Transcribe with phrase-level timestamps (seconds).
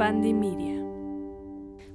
[0.00, 0.82] Media.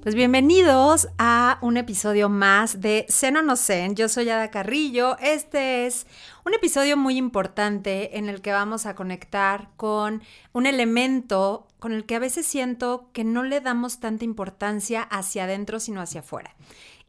[0.04, 3.96] Pues bienvenidos a un episodio más de Zen o no Zen.
[3.96, 5.18] Yo soy Ada Carrillo.
[5.18, 6.06] Este es
[6.46, 10.22] un episodio muy importante en el que vamos a conectar con
[10.54, 15.46] un elemento con el que a veces siento que no le damos tanta importancia hacia
[15.46, 16.56] adentro sino hacia afuera.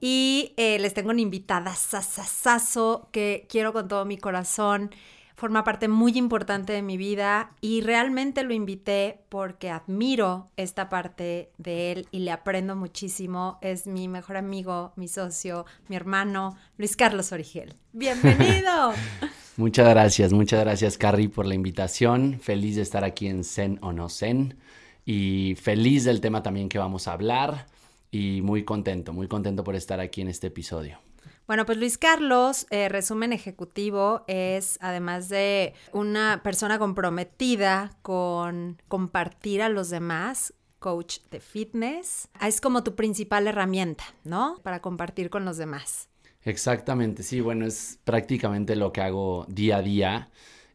[0.00, 4.90] Y eh, les tengo una invitada sasasazo que quiero con todo mi corazón
[5.36, 11.50] forma parte muy importante de mi vida y realmente lo invité porque admiro esta parte
[11.58, 13.58] de él y le aprendo muchísimo.
[13.60, 17.74] Es mi mejor amigo, mi socio, mi hermano, Luis Carlos Origel.
[17.92, 18.92] Bienvenido.
[19.58, 22.40] muchas gracias, muchas gracias Carrie por la invitación.
[22.40, 24.56] Feliz de estar aquí en Zen o no Zen
[25.04, 27.66] y feliz del tema también que vamos a hablar
[28.10, 30.98] y muy contento, muy contento por estar aquí en este episodio.
[31.46, 39.62] Bueno, pues Luis Carlos, eh, resumen ejecutivo, es además de una persona comprometida con compartir
[39.62, 44.58] a los demás, coach de fitness, es como tu principal herramienta, ¿no?
[44.64, 46.08] Para compartir con los demás.
[46.42, 50.30] Exactamente, sí, bueno, es prácticamente lo que hago día a día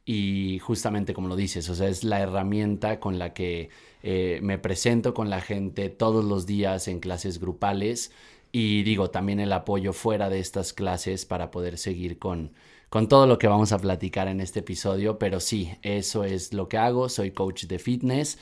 [0.05, 3.69] y justamente como lo dices, o sea, es la herramienta con la que
[4.03, 8.11] eh, me presento con la gente todos los días en clases grupales
[8.51, 12.53] y digo, también el apoyo fuera de estas clases para poder seguir con,
[12.89, 16.67] con todo lo que vamos a platicar en este episodio, pero sí, eso es lo
[16.67, 18.37] que hago, soy coach de fitness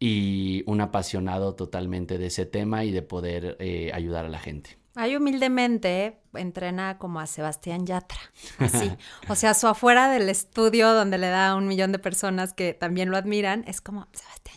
[0.00, 4.78] y un apasionado totalmente de ese tema y de poder eh, ayudar a la gente.
[4.94, 8.20] Ay, humildemente entrena como a Sebastián Yatra,
[8.58, 8.90] así.
[9.28, 13.10] o sea, su afuera del estudio donde le da un millón de personas que también
[13.10, 14.52] lo admiran, es como Sebastián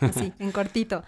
[0.00, 1.02] así, en cortito.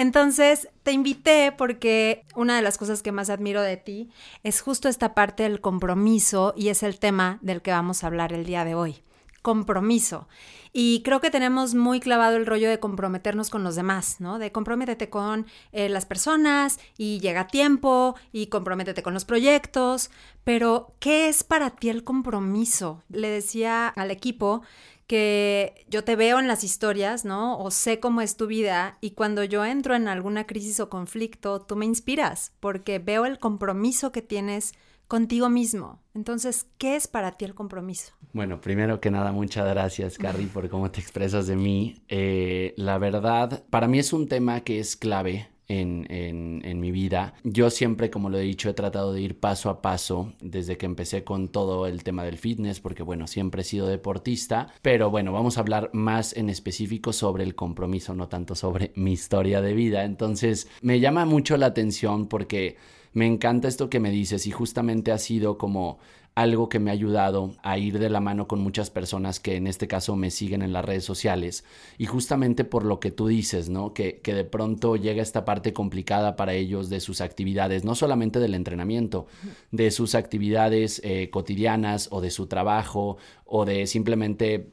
[0.00, 4.08] Entonces, te invité porque una de las cosas que más admiro de ti
[4.42, 8.32] es justo esta parte del compromiso y es el tema del que vamos a hablar
[8.32, 9.02] el día de hoy.
[9.42, 10.26] Compromiso.
[10.72, 14.38] Y creo que tenemos muy clavado el rollo de comprometernos con los demás, ¿no?
[14.38, 20.10] De comprométete con eh, las personas y llega a tiempo y comprométete con los proyectos.
[20.44, 23.02] Pero, ¿qué es para ti el compromiso?
[23.10, 24.62] Le decía al equipo
[25.10, 27.58] que yo te veo en las historias, ¿no?
[27.58, 31.62] O sé cómo es tu vida y cuando yo entro en alguna crisis o conflicto,
[31.62, 34.72] tú me inspiras porque veo el compromiso que tienes
[35.08, 36.00] contigo mismo.
[36.14, 38.12] Entonces, ¿qué es para ti el compromiso?
[38.32, 41.96] Bueno, primero que nada, muchas gracias, Carrie, por cómo te expresas de mí.
[42.06, 47.34] Eh, la verdad, para mí es un tema que es clave en, mi vida.
[47.44, 50.86] Yo siempre, como lo he dicho, he tratado de ir paso a paso desde que
[50.86, 55.32] empecé con todo el tema del fitness, porque bueno, siempre he sido deportista, pero bueno,
[55.32, 59.74] vamos a hablar más en específico sobre el compromiso, no tanto sobre mi historia de
[59.74, 60.04] vida.
[60.04, 62.76] Entonces, me llama mucho la atención porque
[63.12, 65.98] me encanta esto que me dices y justamente ha sido como
[66.42, 69.66] algo que me ha ayudado a ir de la mano con muchas personas que en
[69.66, 71.64] este caso me siguen en las redes sociales
[71.98, 73.92] y justamente por lo que tú dices, ¿no?
[73.94, 78.38] Que, que de pronto llega esta parte complicada para ellos de sus actividades, no solamente
[78.38, 79.26] del entrenamiento,
[79.70, 84.70] de sus actividades eh, cotidianas o de su trabajo o de simplemente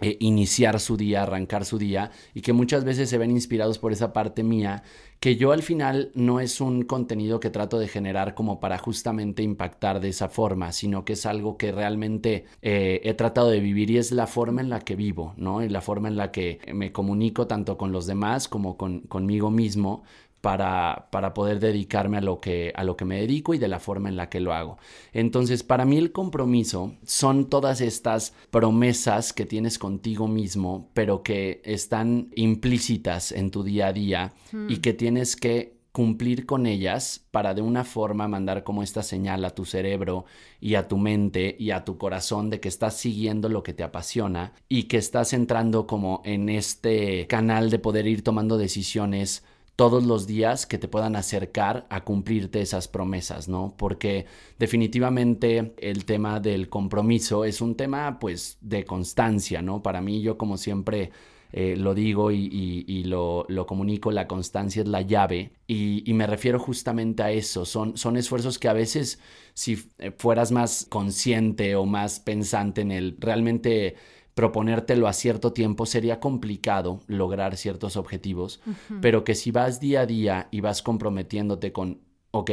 [0.00, 3.92] eh, iniciar su día, arrancar su día y que muchas veces se ven inspirados por
[3.92, 4.82] esa parte mía
[5.20, 9.42] que yo al final no es un contenido que trato de generar como para justamente
[9.42, 13.90] impactar de esa forma, sino que es algo que realmente eh, he tratado de vivir
[13.90, 15.62] y es la forma en la que vivo, ¿no?
[15.62, 19.50] Y la forma en la que me comunico tanto con los demás como con, conmigo
[19.50, 20.04] mismo
[20.40, 23.78] para, para, poder dedicarme a lo, que, a lo que me dedico y de la
[23.78, 24.78] forma en la que lo hago.
[25.12, 31.60] Entonces, para mí el compromiso son todas estas promesas que tienes contigo mismo, pero que
[31.64, 34.80] están implícitas en tu día a día y hmm.
[34.80, 39.50] que tienes que cumplir con ellas para de una forma mandar como esta señal a
[39.50, 40.24] tu cerebro
[40.60, 43.82] y a tu mente y a tu corazón de que estás siguiendo lo que te
[43.82, 49.44] apasiona y que estás entrando como en este canal de poder ir tomando decisiones
[49.80, 53.72] todos los días que te puedan acercar a cumplirte esas promesas, ¿no?
[53.78, 54.26] Porque
[54.58, 59.82] definitivamente el tema del compromiso es un tema pues de constancia, ¿no?
[59.82, 61.12] Para mí yo como siempre
[61.54, 66.58] eh, lo digo y, lo, comunico, la constancia es la llave y, y, me refiero
[66.58, 69.18] justamente a eso, son, son esfuerzos que a veces
[69.54, 69.76] si
[70.18, 73.96] fueras más consciente o más pensante en el realmente
[74.40, 78.62] proponértelo a cierto tiempo sería complicado lograr ciertos objetivos,
[79.02, 82.00] pero que si vas día a día y vas comprometiéndote con,
[82.30, 82.50] ok,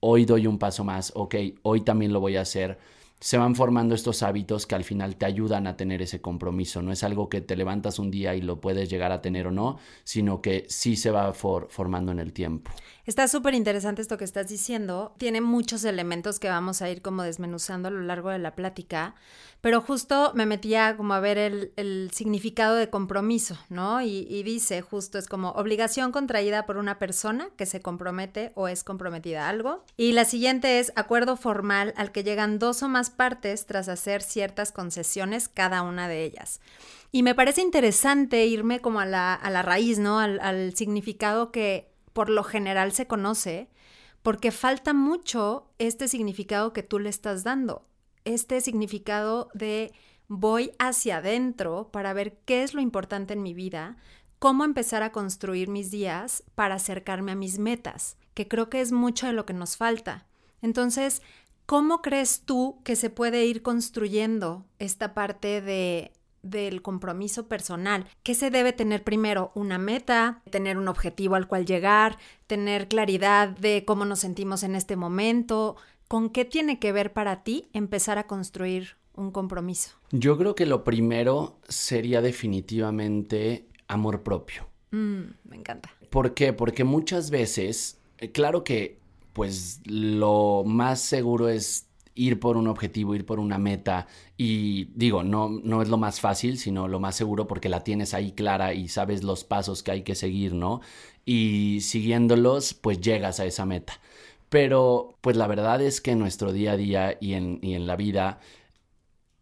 [0.00, 2.80] hoy doy un paso más, ok, hoy también lo voy a hacer,
[3.20, 6.82] se van formando estos hábitos que al final te ayudan a tener ese compromiso.
[6.82, 9.52] No es algo que te levantas un día y lo puedes llegar a tener o
[9.52, 12.72] no, sino que sí se va formando en el tiempo.
[13.10, 15.16] Está súper interesante esto que estás diciendo.
[15.18, 19.16] Tiene muchos elementos que vamos a ir como desmenuzando a lo largo de la plática,
[19.60, 24.00] pero justo me metía como a ver el, significado de compromiso, ¿no?
[24.00, 28.84] Y, dice justo es como obligación contraída por una persona que se compromete o es
[28.84, 29.84] comprometida a algo.
[29.96, 34.22] Y la siguiente es acuerdo formal al que llegan dos o más partes tras hacer
[34.22, 36.60] ciertas concesiones cada una de ellas.
[37.10, 40.20] Y me parece interesante irme como a la, la raíz, ¿no?
[40.20, 43.68] Al significado que por lo general se conoce,
[44.22, 47.86] porque falta mucho este significado que tú le estás dando,
[48.24, 49.92] este significado de
[50.28, 53.96] voy hacia adentro para ver qué es lo importante en mi vida,
[54.38, 58.92] cómo empezar a construir mis días para acercarme a mis metas, que creo que es
[58.92, 60.26] mucho de lo que nos falta.
[60.62, 61.22] Entonces,
[61.66, 68.06] ¿cómo crees tú que se puede ir construyendo esta parte de del compromiso personal.
[68.22, 69.52] ¿Qué se debe tener primero?
[69.54, 74.74] Una meta, tener un objetivo al cual llegar, tener claridad de cómo nos sentimos en
[74.74, 75.76] este momento.
[76.08, 79.92] ¿Con qué tiene que ver para ti empezar a construir un compromiso?
[80.10, 84.68] Yo creo que lo primero sería definitivamente amor propio.
[84.90, 85.90] Mm, me encanta.
[86.10, 86.52] ¿Por qué?
[86.52, 88.98] Porque muchas veces, eh, claro que
[89.32, 91.86] pues lo más seguro es
[92.20, 94.06] ir por un objetivo, ir por una meta
[94.36, 98.12] y digo, no, no es lo más fácil, sino lo más seguro porque la tienes
[98.12, 100.82] ahí clara y sabes los pasos que hay que seguir, ¿no?
[101.24, 103.94] Y siguiéndolos, pues llegas a esa meta.
[104.50, 107.86] Pero pues la verdad es que en nuestro día a día y en, y en
[107.86, 108.40] la vida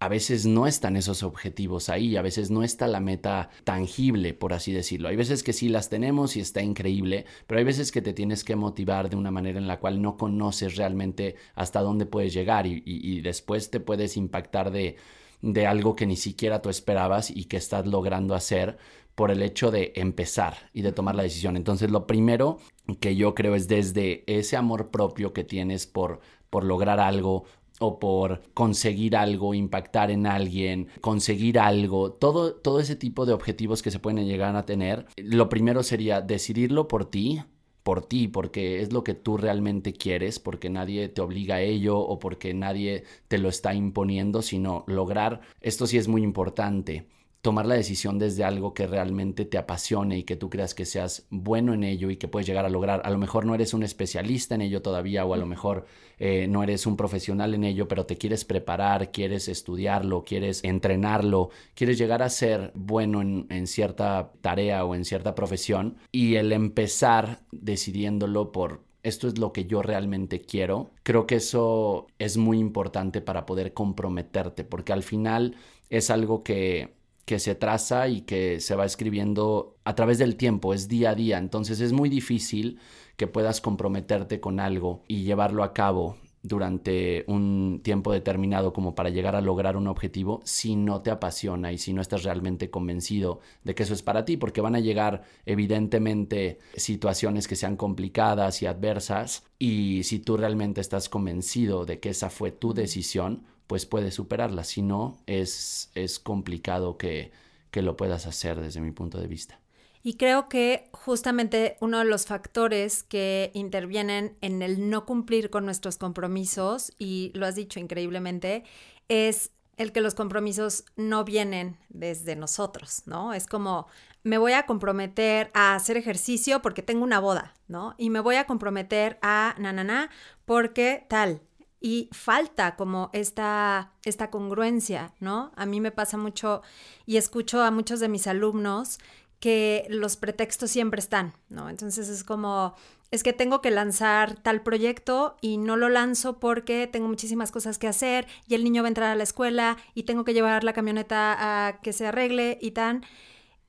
[0.00, 4.52] a veces no están esos objetivos ahí, a veces no está la meta tangible, por
[4.52, 5.08] así decirlo.
[5.08, 8.44] Hay veces que sí las tenemos y está increíble, pero hay veces que te tienes
[8.44, 12.66] que motivar de una manera en la cual no conoces realmente hasta dónde puedes llegar
[12.66, 14.96] y, después te puedes impactar de,
[15.42, 18.78] de algo que ni siquiera tú esperabas y que estás logrando hacer
[19.16, 21.56] por el hecho de empezar y de tomar la decisión.
[21.56, 22.58] Entonces, lo primero
[23.00, 27.44] que yo creo es desde ese amor propio que tienes por, por lograr algo,
[27.80, 33.82] o por conseguir algo, impactar en alguien, conseguir algo, todo, todo ese tipo de objetivos
[33.82, 37.40] que se pueden llegar a tener, lo primero sería decidirlo por ti,
[37.82, 41.98] por ti, porque es lo que tú realmente quieres, porque nadie te obliga a ello
[41.98, 47.06] o porque nadie te lo está imponiendo, sino lograr, esto sí es muy importante,
[47.40, 51.26] tomar la decisión desde algo que realmente te apasione y que tú creas que seas
[51.30, 53.00] bueno en ello y que puedes llegar a lograr.
[53.04, 55.86] A lo mejor no eres un especialista en ello todavía o a lo mejor
[56.18, 61.50] eh, no eres un profesional en ello, pero te quieres preparar, quieres estudiarlo, quieres entrenarlo,
[61.74, 65.96] quieres llegar a ser bueno en, en cierta tarea o en cierta profesión.
[66.12, 72.08] Y el empezar decidiéndolo por esto es lo que yo realmente quiero, creo que eso
[72.18, 75.56] es muy importante para poder comprometerte, porque al final
[75.90, 76.97] es algo que
[77.28, 81.14] que se traza y que se va escribiendo a través del tiempo, es día a
[81.14, 81.36] día.
[81.36, 82.78] Entonces es muy difícil
[83.18, 89.10] que puedas comprometerte con algo y llevarlo a cabo durante un tiempo determinado como para
[89.10, 93.40] llegar a lograr un objetivo si no te apasiona y si no estás realmente convencido
[93.62, 98.62] de que eso es para ti, porque van a llegar evidentemente situaciones que sean complicadas
[98.62, 103.86] y adversas y si tú realmente estás convencido de que esa fue tu decisión, pues
[103.86, 104.64] puedes superarla.
[104.64, 107.30] Si no, es, es complicado que,
[107.70, 109.60] que lo puedas hacer desde mi punto de vista.
[110.02, 115.64] Y creo que justamente uno de los factores que intervienen en el no cumplir con
[115.64, 118.64] nuestros compromisos, y lo has dicho increíblemente,
[119.08, 123.34] es el que los compromisos no vienen desde nosotros, ¿no?
[123.34, 123.86] Es como,
[124.22, 127.94] me voy a comprometer a hacer ejercicio porque tengo una boda, ¿no?
[127.98, 130.10] Y me voy a comprometer a na,
[130.44, 131.42] porque tal,
[131.80, 135.52] y falta como esta, esta congruencia, ¿no?
[135.56, 136.62] A mí me pasa mucho
[137.06, 138.98] y escucho a muchos de mis alumnos
[139.40, 141.70] que los pretextos siempre están, ¿no?
[141.70, 142.74] Entonces es como,
[143.10, 147.78] es que tengo que lanzar tal proyecto y no lo lanzo porque tengo muchísimas cosas
[147.78, 150.64] que hacer y el niño va a entrar a la escuela y tengo que llevar
[150.64, 151.36] la camioneta
[151.68, 153.04] a que se arregle y tan.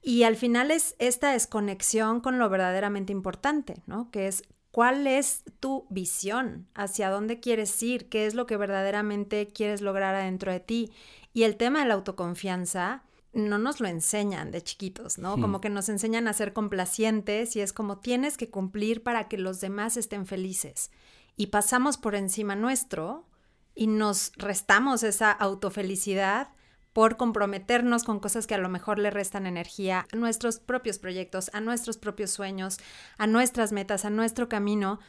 [0.02, 4.10] Y al final es esta desconexión con lo verdaderamente importante, ¿no?
[4.12, 6.68] Que es ¿Cuál es tu visión?
[6.76, 8.08] ¿Hacia dónde quieres ir?
[8.10, 10.92] ¿Qué es lo que verdaderamente quieres lograr adentro de ti?
[11.34, 15.38] Y el tema de la autoconfianza no nos lo enseñan de chiquitos, ¿no?
[15.38, 15.42] Hmm.
[15.42, 19.38] Como que nos enseñan a ser complacientes y es como tienes que cumplir para que
[19.38, 20.92] los demás estén felices.
[21.36, 23.28] Y pasamos por encima nuestro
[23.76, 26.50] y nos restamos esa autofelicidad
[26.94, 31.50] por comprometernos con cosas que a lo mejor le restan energía a nuestros propios proyectos,
[31.54, 32.78] a nuestros propios sueños,
[33.18, 35.00] a nuestras metas, a nuestro camino.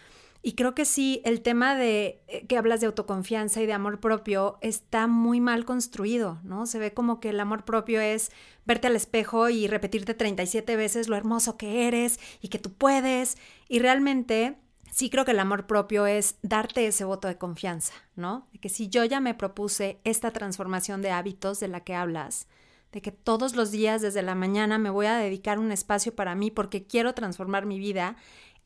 [0.42, 4.00] Y creo que sí, el tema de eh, que hablas de autoconfianza y de amor
[4.00, 6.64] propio está muy mal construido, ¿no?
[6.64, 8.30] Se ve como que el amor propio es
[8.64, 13.36] verte al espejo y repetirte 37 veces lo hermoso que eres y que tú puedes.
[13.68, 14.56] Y realmente
[14.90, 18.48] sí creo que el amor propio es darte ese voto de confianza, ¿no?
[18.52, 22.46] De que si yo ya me propuse esta transformación de hábitos de la que hablas,
[22.92, 26.34] de que todos los días desde la mañana me voy a dedicar un espacio para
[26.34, 28.16] mí porque quiero transformar mi vida,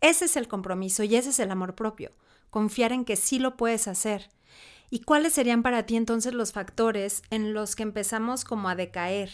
[0.00, 2.10] ese es el compromiso y ese es el amor propio,
[2.50, 4.30] confiar en que sí lo puedes hacer.
[4.90, 9.30] ¿Y cuáles serían para ti entonces los factores en los que empezamos como a decaer?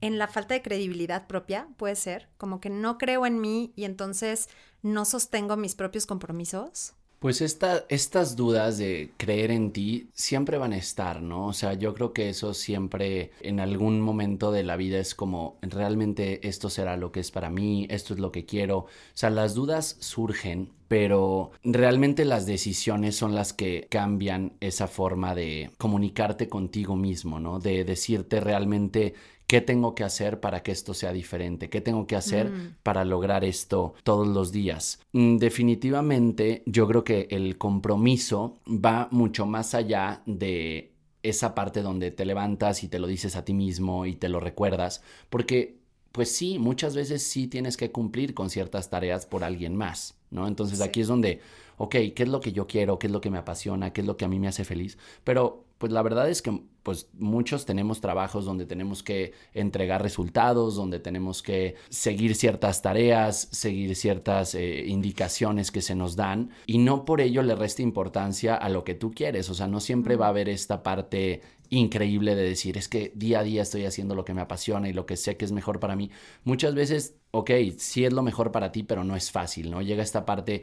[0.00, 3.84] En la falta de credibilidad propia, puede ser, como que no creo en mí y
[3.84, 4.48] entonces
[4.82, 6.94] no sostengo mis propios compromisos.
[7.18, 11.48] Pues estas dudas de creer en ti siempre van a estar, ¿no?
[11.48, 15.58] O sea, yo creo que eso siempre en algún momento de la vida es como,
[15.60, 18.78] realmente esto será lo que es para mí, esto es lo que quiero.
[18.78, 25.34] O sea, las dudas surgen, pero realmente las decisiones son las que cambian esa forma
[25.34, 27.58] de comunicarte contigo mismo, ¿no?
[27.58, 29.12] De decirte realmente
[29.50, 31.68] ¿Qué tengo que hacer para que esto sea diferente?
[31.68, 32.76] ¿Qué tengo que hacer mm.
[32.84, 35.00] para lograr esto todos los días?
[35.10, 40.92] Mm, definitivamente yo creo que el compromiso va mucho más allá de
[41.24, 44.38] esa parte donde te levantas y te lo dices a ti mismo y te lo
[44.38, 45.80] recuerdas, porque
[46.12, 50.46] pues sí, muchas veces sí tienes que cumplir con ciertas tareas por alguien más, ¿no?
[50.46, 51.40] Entonces aquí es donde,
[51.76, 53.00] ok, ¿qué es lo que yo quiero?
[53.00, 53.92] ¿Qué es lo que me apasiona?
[53.92, 54.96] ¿Qué es lo que a mí me hace feliz?
[55.24, 60.74] Pero pues la verdad es que pues muchos tenemos trabajos donde tenemos que entregar resultados,
[60.74, 66.76] donde tenemos que seguir ciertas tareas, seguir ciertas eh, indicaciones que se nos dan y
[66.76, 70.16] no por ello le resta importancia a lo que tú quieres, o sea, no siempre
[70.16, 74.14] va a haber esta parte increíble de decir, es que día a día estoy haciendo
[74.14, 76.10] lo que me apasiona y lo que sé que es mejor para mí.
[76.44, 79.80] Muchas veces, ok, sí es lo mejor para ti, pero no es fácil, ¿no?
[79.80, 80.62] Llega esta parte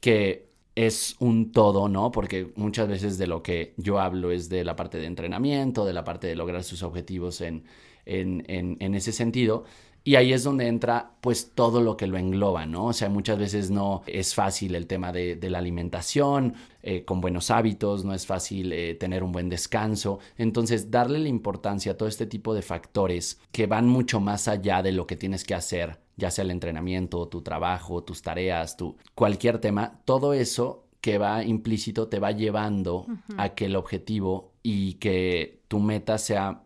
[0.00, 2.12] que es un todo, ¿no?
[2.12, 5.94] Porque muchas veces de lo que yo hablo es de la parte de entrenamiento, de
[5.94, 7.64] la parte de lograr sus objetivos en,
[8.04, 9.64] en, en, ese sentido.
[10.04, 12.86] Y ahí es donde entra pues todo lo que lo engloba, ¿no?
[12.86, 17.50] O sea, muchas veces no es fácil el tema de, la alimentación, eh, con buenos
[17.50, 20.20] hábitos, no es fácil eh, tener un buen descanso.
[20.36, 24.82] Entonces, darle la importancia a todo este tipo de factores que van mucho más allá
[24.82, 28.96] de lo que tienes que hacer ya sea el entrenamiento, tu trabajo, tus tareas, tu
[29.14, 33.06] cualquier tema, todo eso que va implícito te va llevando
[33.36, 36.62] a que el objetivo y que tu meta sea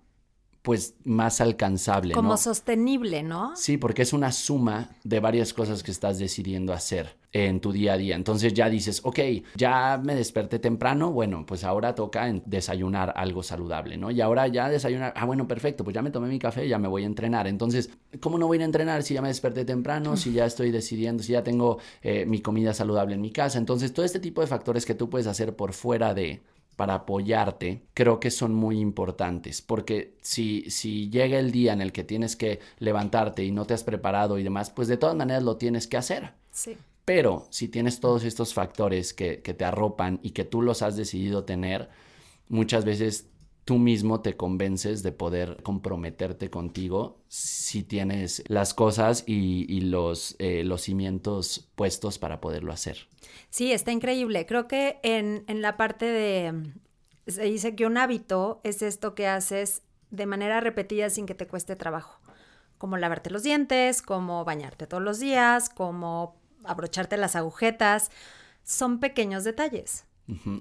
[0.62, 2.14] pues más alcanzable.
[2.14, 3.56] Como sostenible, ¿no?
[3.56, 7.94] Sí, porque es una suma de varias cosas que estás decidiendo hacer en tu día
[7.94, 8.16] a día.
[8.16, 9.18] Entonces ya dices, ok,
[9.56, 14.10] ya me desperté temprano, bueno, pues ahora toca desayunar algo saludable, ¿no?
[14.10, 16.88] Y ahora ya desayunar, ah, bueno, perfecto, pues ya me tomé mi café, ya me
[16.88, 17.46] voy a entrenar.
[17.46, 21.22] Entonces, ¿cómo no voy a entrenar si ya me desperté temprano, si ya estoy decidiendo,
[21.22, 23.58] si ya tengo eh, mi comida saludable en mi casa?
[23.58, 26.42] Entonces, todo este tipo de factores que tú puedes hacer por fuera de
[26.76, 31.92] para apoyarte, creo que son muy importantes, porque si, si llega el día en el
[31.92, 35.42] que tienes que levantarte y no te has preparado y demás, pues de todas maneras
[35.42, 36.32] lo tienes que hacer.
[36.52, 36.78] Sí.
[37.04, 40.96] Pero si tienes todos estos factores que, que te arropan y que tú los has
[40.96, 41.88] decidido tener,
[42.48, 43.30] muchas veces
[43.64, 50.64] tú mismo te convences de poder comprometerte contigo si tienes las cosas y, los, eh,
[50.64, 53.06] los cimientos puestos para poderlo hacer.
[53.48, 54.44] Sí, está increíble.
[54.44, 56.72] Creo que en, en la parte de...
[57.28, 61.46] Se dice que un hábito es esto que haces de manera repetida sin que te
[61.46, 62.20] cueste trabajo.
[62.76, 68.10] Como lavarte los dientes, como bañarte todos los días, como abrocharte las agujetas.
[68.62, 70.04] Son pequeños detalles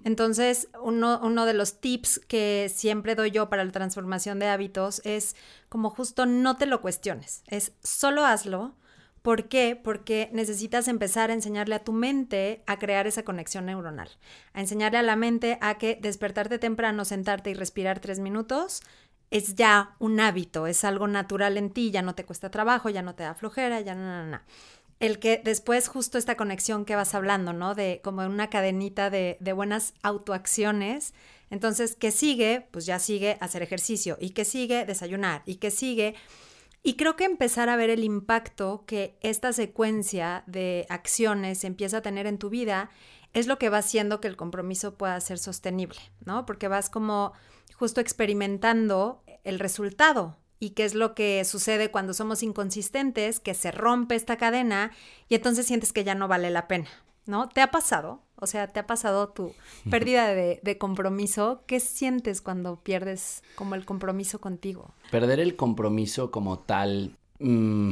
[0.03, 5.01] entonces, uno, uno, de los tips que siempre doy yo para la transformación de hábitos
[5.05, 5.35] es
[5.67, 8.75] como justo no te lo cuestiones, es solo hazlo.
[9.21, 9.79] ¿Por qué?
[9.81, 14.09] Porque necesitas empezar a enseñarle a tu mente a crear esa conexión neuronal,
[14.53, 18.81] a enseñarle a la mente a que despertarte temprano, sentarte y respirar tres minutos
[19.29, 23.03] es ya un hábito, es algo natural en ti, ya no te cuesta trabajo, ya
[23.03, 24.39] no te da flojera, ya no, no, no
[24.99, 27.73] el que después justo esta conexión que vas hablando, ¿no?
[27.73, 31.13] De como una cadenita de, buenas autoacciones.
[31.49, 32.67] Entonces, ¿qué sigue?
[32.71, 34.17] Pues ya sigue hacer ejercicio.
[34.19, 34.85] ¿Y qué sigue?
[34.85, 35.41] Desayunar.
[35.45, 36.15] ¿Y qué sigue?
[36.83, 42.01] Y creo que empezar a ver el impacto que esta secuencia de acciones empieza a
[42.01, 42.89] tener en tu vida
[43.33, 46.45] es lo que va haciendo que el compromiso pueda ser sostenible, ¿no?
[46.45, 47.33] Porque vas como
[47.75, 53.71] justo experimentando el resultado y qué es lo que sucede cuando somos inconsistentes, que se
[53.71, 54.91] rompe esta cadena
[55.29, 56.89] y entonces sientes que ya no vale la pena,
[57.25, 57.49] ¿no?
[57.49, 58.21] ¿Te ha pasado?
[58.41, 59.53] O sea, ¿te ha pasado tu
[59.89, 61.63] pérdida de, compromiso?
[61.67, 64.93] ¿Qué sientes cuando pierdes como el compromiso contigo?
[65.11, 67.91] Perder el compromiso como tal, mm,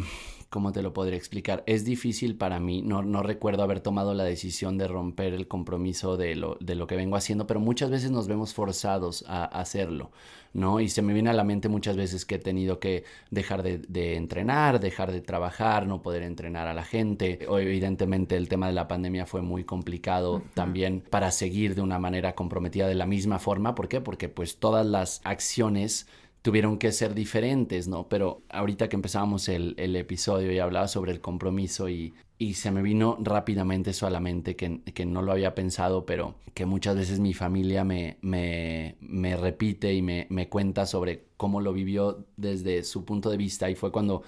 [0.50, 1.64] ¿cómo te lo podría explicar?
[1.68, 6.16] Es difícil para mí, no, no recuerdo haber tomado la decisión de romper el compromiso
[6.16, 10.12] de lo, de lo que vengo haciendo, pero muchas veces nos vemos forzados a, hacerlo,
[10.54, 10.80] ¿no?
[10.80, 13.80] Y se me viene a la mente muchas veces que he tenido que dejar de,
[13.80, 17.40] de, entrenar, dejar de trabajar, no poder entrenar a la gente.
[17.48, 22.00] O evidentemente el tema de la pandemia fue muy complicado también para seguir de una
[22.00, 23.76] manera comprometida de la misma forma.
[23.76, 24.02] ¿Por qué?
[24.02, 26.08] Porque pues todas las acciones
[26.48, 28.08] tuvieron que ser diferentes, ¿no?
[28.08, 32.82] Pero ahorita que empezábamos el, episodio y hablaba sobre el compromiso y, y, se me
[32.82, 36.96] vino rápidamente eso a la mente que, que, no lo había pensado, pero que muchas
[36.96, 42.26] veces mi familia me, me, me repite y me, me cuenta sobre cómo lo vivió
[42.38, 44.24] desde su punto de vista y fue cuando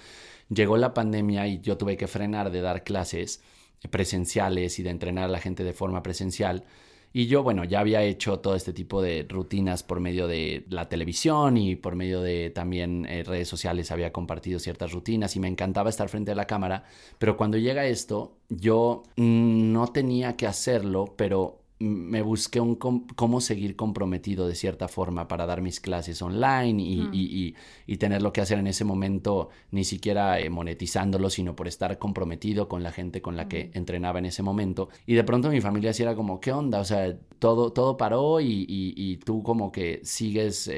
[0.50, 3.40] llegó la pandemia y yo tuve que frenar de dar clases
[3.88, 6.64] presenciales y de entrenar a la gente de forma presencial
[7.12, 10.88] y yo, bueno, ya había hecho todo este tipo de rutinas por medio de la
[10.88, 15.48] televisión y por medio de también eh, redes sociales había compartido ciertas rutinas y me
[15.48, 16.84] encantaba estar frente a la cámara,
[17.18, 23.40] pero cuando llega esto, yo mm, no tenía que hacerlo, pero me busqué un cómo
[23.40, 27.54] seguir comprometido de cierta forma para dar mis clases online y, y,
[27.86, 31.98] y, tener lo que hacer en ese momento, ni siquiera eh, monetizándolo, sino por estar
[31.98, 34.90] comprometido con la gente con la que entrenaba en ese momento.
[35.06, 36.80] Y de pronto mi familia sí era como, ¿qué onda?
[36.80, 40.70] O sea, todo, todo paró y, tú como que sigues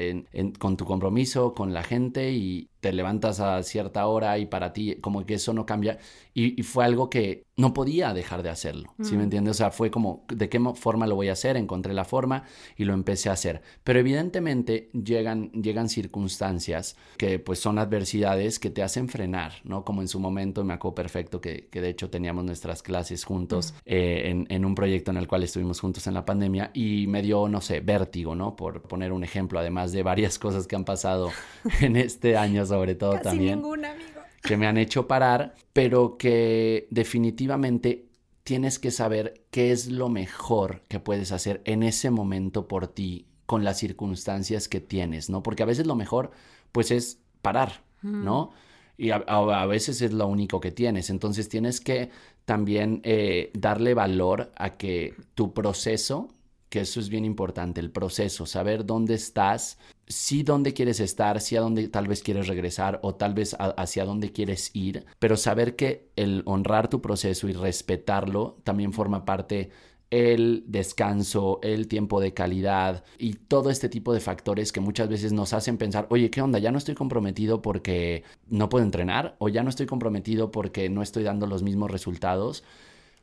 [0.57, 4.97] con tu compromiso con la gente y, te levantas a cierta hora y para ti
[4.99, 5.99] como que eso no cambia.
[6.35, 9.21] Y, fue algo que no podía dejar de hacerlo, ¿sí me mm.
[9.21, 9.51] entiendes?
[9.51, 11.55] O sea, fue como, ¿de qué forma lo voy a hacer?
[11.55, 12.43] Encontré la forma
[12.75, 13.61] y lo empecé a hacer.
[13.83, 19.85] Pero evidentemente llegan, llegan circunstancias que pues son adversidades que te hacen frenar, ¿no?
[19.85, 23.73] Como en su momento me acuerdo perfecto que, que de hecho teníamos nuestras clases juntos
[23.73, 23.77] mm.
[23.85, 27.21] eh, en, en un proyecto en el cual estuvimos juntos en la pandemia y me
[27.21, 28.55] dio, no sé, vértigo, ¿no?
[28.55, 31.29] Por poner un ejemplo, además de varias cosas que han pasado
[31.79, 33.59] en este año sobre todo Casi también.
[33.59, 34.21] Ninguna, amigo.
[34.41, 38.07] Que me han hecho parar, pero que definitivamente
[38.43, 43.27] tienes que saber qué es lo mejor que puedes hacer en ese momento por ti,
[43.45, 45.43] con las circunstancias que tienes, ¿no?
[45.43, 46.31] Porque a veces lo mejor,
[46.71, 48.51] pues, es parar, ¿no?
[48.97, 51.09] Y a, a, veces es lo único que tienes.
[51.09, 52.09] Entonces tienes que
[52.45, 56.33] también eh, darle valor a que tu proceso
[56.73, 59.77] que eso es bien importante, el proceso, saber dónde estás,
[60.07, 64.05] sí dónde quieres estar, sí a dónde tal vez quieres regresar o tal vez hacia
[64.05, 69.69] dónde quieres ir, pero saber que el honrar tu proceso y respetarlo también forma parte
[70.09, 75.31] el descanso, el tiempo de calidad y todo este tipo de factores que muchas veces
[75.31, 76.57] nos hacen pensar, oye, ¿qué onda?
[76.57, 81.03] Ya no estoy comprometido porque no puedo entrenar o ya no estoy comprometido porque no
[81.03, 82.63] estoy dando los mismos resultados.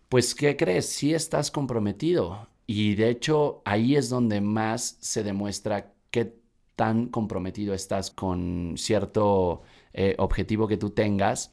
[0.09, 0.87] Pues, ¿qué crees?
[0.87, 6.37] Sí estás comprometido y de hecho ahí es donde más se demuestra qué
[6.77, 11.51] tan comprometido estás con cierto eh, objetivo que tú tengas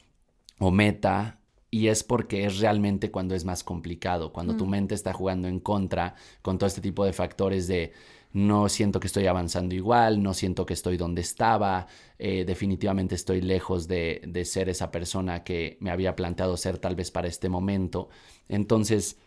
[0.60, 1.40] o meta.
[1.72, 4.70] Y es porque es realmente cuando es más complicado, cuando tu mm.
[4.70, 7.92] mente está jugando en contra con todo este tipo de factores de
[8.32, 11.88] no siento que estoy avanzando igual, no siento que estoy donde estaba,
[12.20, 16.94] eh, definitivamente estoy lejos de, de ser esa persona que me había planteado ser tal
[16.94, 18.08] vez para este momento.
[18.48, 19.18] Entonces,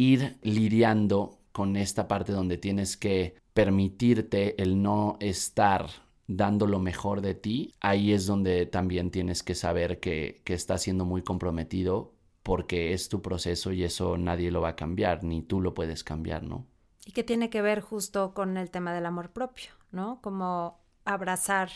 [0.00, 5.90] ir lidiando con esta parte donde tienes que permitirte el no estar
[6.26, 10.82] dando lo mejor de ti, ahí es donde también tienes que saber que, que estás
[10.82, 15.42] siendo muy comprometido porque es tu proceso y eso nadie lo va a cambiar, ni
[15.42, 16.66] tú lo puedes cambiar, ¿no?
[17.04, 20.20] Y que tiene que ver justo con el tema del amor propio, ¿no?
[20.22, 21.70] Como abrazar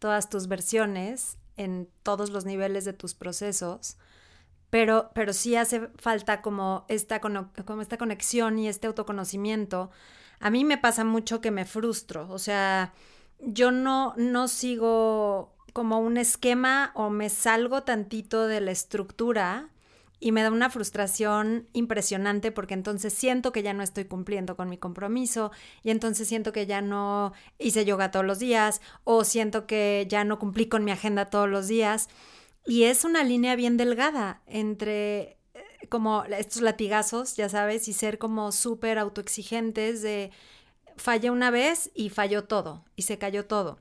[0.00, 3.98] todas tus versiones en todos los niveles de tus procesos
[4.70, 9.90] pero, pero sí hace falta como esta, como esta conexión y este autoconocimiento.
[10.40, 12.92] A mí me pasa mucho que me frustro, o sea,
[13.40, 19.70] yo no, no sigo como un esquema o me salgo tantito de la estructura
[20.20, 24.68] y me da una frustración impresionante porque entonces siento que ya no estoy cumpliendo con
[24.68, 25.52] mi compromiso
[25.84, 30.24] y entonces siento que ya no hice yoga todos los días o siento que ya
[30.24, 32.08] no cumplí con mi agenda todos los días.
[32.66, 38.18] Y es una línea bien delgada entre eh, como estos latigazos, ya sabes, y ser
[38.18, 40.30] como súper autoexigentes de
[40.96, 43.78] fallé una vez y falló todo y se cayó todo.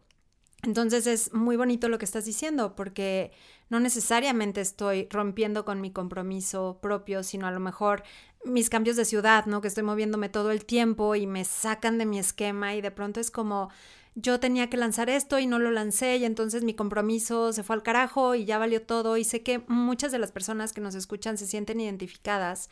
[0.63, 3.32] Entonces es muy bonito lo que estás diciendo porque
[3.70, 8.04] no necesariamente estoy rompiendo con mi compromiso propio, sino a lo mejor
[8.44, 9.62] mis cambios de ciudad, ¿no?
[9.62, 13.20] Que estoy moviéndome todo el tiempo y me sacan de mi esquema y de pronto
[13.20, 13.70] es como
[14.19, 17.75] yo tenía que lanzar esto y no lo lancé y entonces mi compromiso se fue
[17.75, 20.95] al carajo y ya valió todo y sé que muchas de las personas que nos
[20.95, 22.71] escuchan se sienten identificadas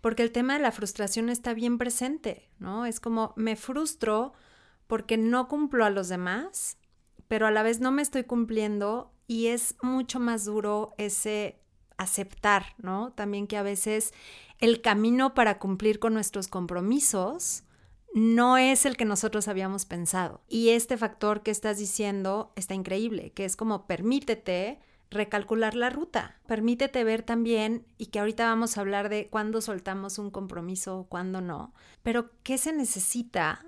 [0.00, 2.86] porque el tema de la frustración está bien presente, ¿no?
[2.86, 4.32] Es como me frustro
[4.86, 6.78] porque no cumplo a los demás,
[7.26, 11.60] pero a la vez no me estoy cumpliendo y es mucho más duro ese
[11.96, 13.12] aceptar, ¿no?
[13.12, 14.14] También que a veces
[14.60, 17.64] el camino para cumplir con nuestros compromisos
[18.16, 20.40] no es el que nosotros habíamos pensado.
[20.48, 26.40] Y este factor que estás diciendo está increíble, que es como permítete recalcular la ruta,
[26.46, 31.42] permítete ver también, y que ahorita vamos a hablar de cuándo soltamos un compromiso cuándo
[31.42, 33.66] no, pero qué se necesita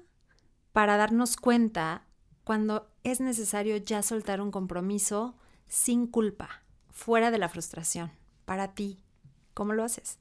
[0.72, 2.06] para darnos cuenta
[2.42, 8.12] cuando es necesario ya soltar un compromiso sin culpa, fuera de la frustración,
[8.46, 9.04] para ti.
[9.52, 10.18] ¿Cómo lo haces?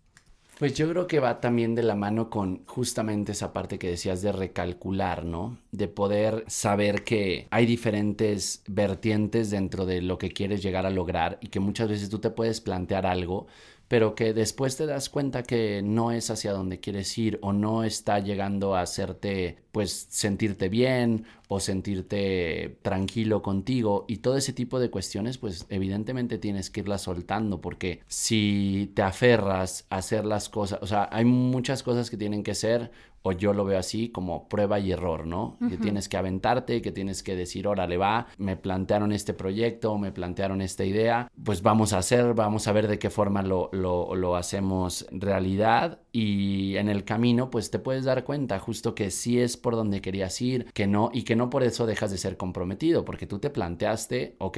[0.57, 4.23] Pues yo creo que va también de la mano con justamente esa parte que decías
[4.23, 5.59] de recalcular, ¿no?
[5.71, 11.37] De poder saber que hay diferentes vertientes dentro de lo que quieres llegar a lograr
[11.41, 13.45] y que muchas veces tú te puedes plantear algo,
[13.87, 17.83] pero que después te das cuenta que no es hacia donde quieres ir o no
[17.83, 24.79] está llegando a hacerte pues sentirte bien o sentirte tranquilo contigo y todo ese tipo
[24.79, 30.49] de cuestiones pues evidentemente tienes que irlas soltando porque si te aferras a hacer las
[30.49, 32.91] cosas, o sea, hay muchas cosas que tienen que ser
[33.27, 35.57] o yo lo veo así como prueba y error, ¿no?
[35.69, 40.11] Que tienes que aventarte, que tienes que decir, órale va, me plantearon este proyecto, me
[40.11, 44.15] plantearon esta idea, pues vamos a hacer, vamos a ver de qué forma lo, lo,
[44.15, 49.39] lo hacemos realidad y en el camino pues te puedes dar cuenta justo que sí
[49.39, 52.37] es por donde querías ir, que no, y que no por eso dejas de ser
[52.37, 54.57] comprometido, porque tú te planteaste, ok,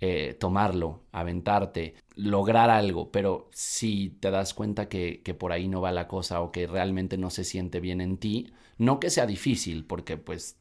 [0.00, 5.80] eh, tomarlo, aventarte, lograr algo, pero si te das cuenta que, que, por ahí no
[5.80, 9.26] va la cosa o que realmente no se siente bien en ti, no que sea
[9.26, 10.56] difícil, porque pues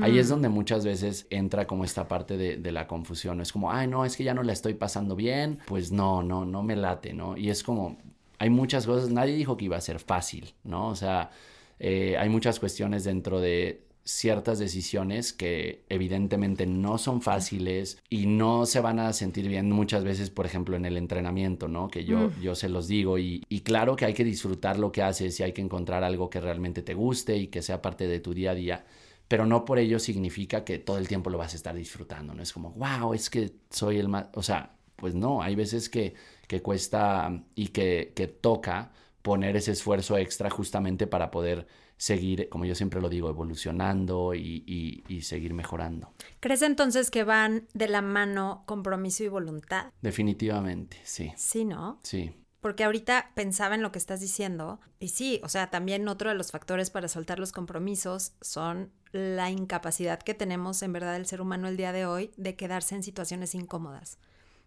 [0.00, 0.30] ahí es mm.
[0.30, 4.04] donde muchas veces entra como esta parte de, de, la confusión, es como, ay no,
[4.04, 7.36] es que ya no la estoy pasando bien, pues no, no, no me late, ¿no?
[7.36, 7.96] Y es como,
[8.40, 10.88] hay muchas cosas, nadie dijo que iba a ser fácil, ¿no?
[10.88, 11.30] O sea,
[11.78, 18.66] eh, hay muchas cuestiones dentro de ciertas decisiones que evidentemente no son fáciles y no
[18.66, 21.88] se van a sentir bien muchas veces, por ejemplo, en el entrenamiento, ¿no?
[21.88, 22.40] Que yo, mm.
[22.40, 25.42] yo se los digo y, y, claro que hay que disfrutar lo que haces y
[25.42, 28.52] hay que encontrar algo que realmente te guste y que sea parte de tu día
[28.52, 28.84] a día,
[29.28, 32.42] pero no por ello significa que todo el tiempo lo vas a estar disfrutando, ¿no?
[32.42, 36.14] Es como, wow, es que soy el más, o sea, pues no, hay veces que,
[36.46, 41.66] que cuesta y que, que toca poner ese esfuerzo extra justamente para poder
[42.00, 46.14] seguir, como yo siempre lo digo, evolucionando y, seguir mejorando.
[46.40, 49.92] ¿Crees entonces que van de la mano compromiso y voluntad?
[50.00, 51.30] Definitivamente, sí.
[51.36, 52.00] Sí, ¿no?
[52.02, 52.32] Sí.
[52.62, 56.36] Porque ahorita pensaba en lo que estás diciendo y sí, o sea, también otro de
[56.36, 61.42] los factores para soltar los compromisos son la incapacidad que tenemos en verdad el ser
[61.42, 64.18] humano el día de hoy de quedarse en situaciones incómodas.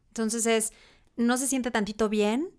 [0.09, 0.71] Entonces es,
[1.15, 2.51] no se siente tantito bien,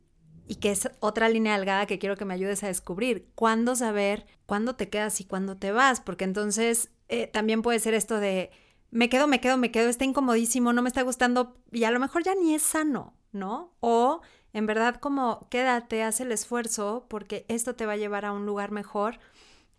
[0.46, 3.28] y que es otra línea delgada que quiero que me ayudes a descubrir.
[3.34, 6.00] ¿Cuándo saber cuándo te quedas y cuándo te vas?
[6.00, 8.50] Porque entonces eh, también puede ser esto de
[8.90, 11.98] me quedo, me quedo, me quedo, está incomodísimo, no me está gustando y a lo
[11.98, 13.74] mejor ya ni es sano, ¿no?
[13.80, 14.20] O
[14.52, 18.46] en verdad como quédate, haz el esfuerzo porque esto te va a llevar a un
[18.46, 19.18] lugar mejor.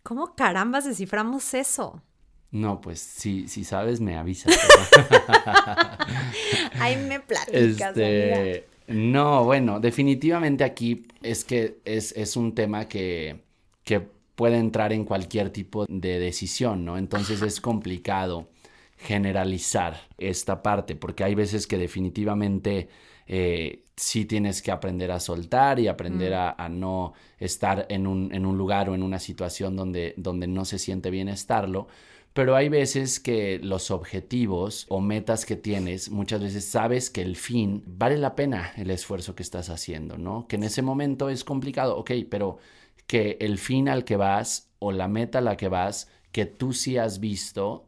[0.04, 2.02] ¿Cómo carambas desciframos eso?
[2.52, 4.54] No, pues si, si sabes, me avisas.
[6.80, 7.90] Ahí me platicas.
[7.90, 13.44] Este, no, bueno, definitivamente aquí es que es, un tema que,
[14.36, 16.98] puede entrar en cualquier tipo de decisión, ¿no?
[16.98, 18.50] Entonces es complicado
[18.98, 22.90] generalizar esta parte, porque hay veces que definitivamente
[23.28, 26.62] eh, sí tienes que aprender a soltar y aprender mm.
[26.62, 30.66] a, no estar en un, en un, lugar o en una situación donde, donde no
[30.66, 31.88] se siente bien estarlo,
[32.36, 37.38] pero hay veces que los objetivos o metas que tienes, muchas veces sabes que el
[37.38, 40.46] fin vale la pena el esfuerzo que estás haciendo, ¿no?
[40.50, 42.58] Que en ese momento es complicado, ok, pero
[43.08, 46.74] que el fin al que vas o la meta a la que vas, que tú
[46.74, 47.86] sí has visto,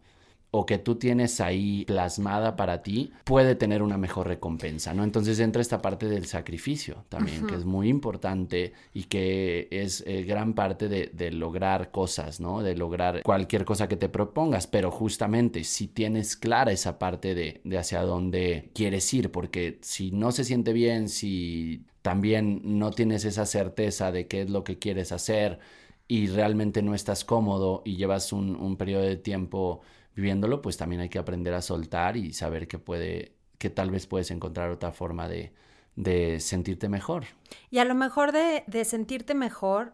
[0.50, 5.04] o que tú tienes ahí plasmada para ti puede tener una mejor recompensa, ¿no?
[5.04, 10.24] Entonces entra esta parte del sacrificio también, que es muy importante y que es eh,
[10.24, 12.64] gran parte de, lograr cosas, ¿no?
[12.64, 17.60] De lograr cualquier cosa que te propongas, pero justamente si tienes clara esa parte de,
[17.66, 23.26] de hacia dónde quieres ir, porque si no se siente bien, si también no tienes
[23.26, 25.60] esa certeza de qué es lo que quieres hacer
[26.08, 29.82] y realmente no estás cómodo y llevas un, un periodo de tiempo
[30.18, 34.08] viviéndolo, pues también hay que aprender a soltar y saber que puede, que tal vez
[34.08, 35.54] puedes encontrar otra forma de,
[35.96, 37.26] de sentirte mejor.
[37.70, 39.94] Y a lo mejor de, de, sentirte mejor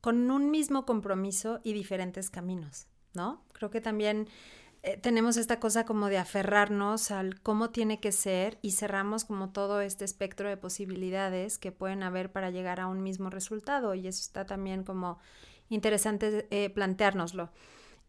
[0.00, 3.44] con un mismo compromiso y diferentes caminos, ¿no?
[3.52, 4.28] Creo que también
[4.82, 9.50] eh, tenemos esta cosa como de aferrarnos al cómo tiene que ser y cerramos como
[9.50, 14.08] todo este espectro de posibilidades que pueden haber para llegar a un mismo resultado y
[14.08, 15.20] eso está también como
[15.68, 17.50] interesante eh, planteárnoslo.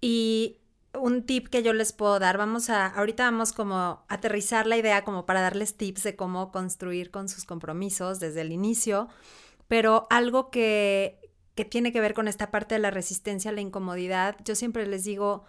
[0.01, 0.64] Y
[0.99, 2.37] un tip que yo les puedo dar.
[2.37, 6.51] Vamos a, ahorita vamos como a aterrizar la idea como para darles tips de cómo
[6.51, 9.07] construir con sus compromisos desde el inicio,
[9.67, 11.19] pero algo que,
[11.55, 14.85] que tiene que ver con esta parte de la resistencia a la incomodidad, yo siempre
[14.87, 15.45] les digo,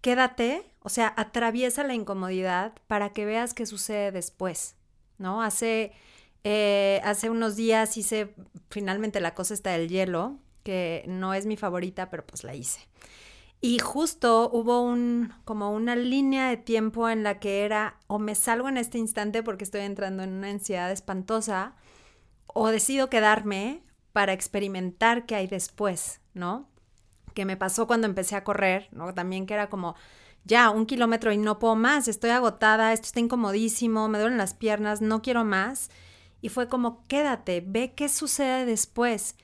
[0.00, 4.76] quédate, o sea, atraviesa la incomodidad para que veas qué sucede después,
[5.18, 5.42] ¿no?
[5.42, 5.92] Hace,
[6.44, 8.34] eh, hace unos días hice
[8.70, 12.80] finalmente la cosa está del hielo, que no es mi favorita, pero pues la hice.
[13.60, 18.34] Y justo hubo un, como una línea de tiempo en la que era o me
[18.36, 21.74] salgo en este instante porque estoy entrando en una ansiedad espantosa
[22.46, 26.68] o decido quedarme para experimentar qué hay después, ¿no?
[27.34, 29.12] Que me pasó cuando empecé a correr, ¿no?
[29.12, 29.96] También que era como,
[30.44, 34.54] ya, un kilómetro y no puedo más, estoy agotada, esto está incomodísimo, me duelen las
[34.54, 35.90] piernas, no quiero más.
[36.40, 39.36] Y fue como, quédate, ve qué sucede después.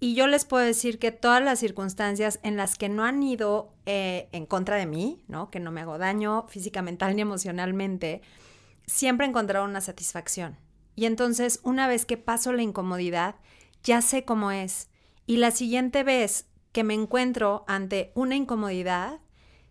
[0.00, 3.72] Y yo les puedo decir que todas las circunstancias en las que no han ido
[3.86, 5.50] eh, en contra de mí, ¿no?
[5.50, 8.20] Que no me hago daño física, mental ni emocionalmente,
[8.86, 10.58] siempre he encontrado una satisfacción.
[10.96, 13.36] Y entonces, una vez que paso la incomodidad,
[13.82, 14.88] ya sé cómo es.
[15.26, 19.20] Y la siguiente vez que me encuentro ante una incomodidad,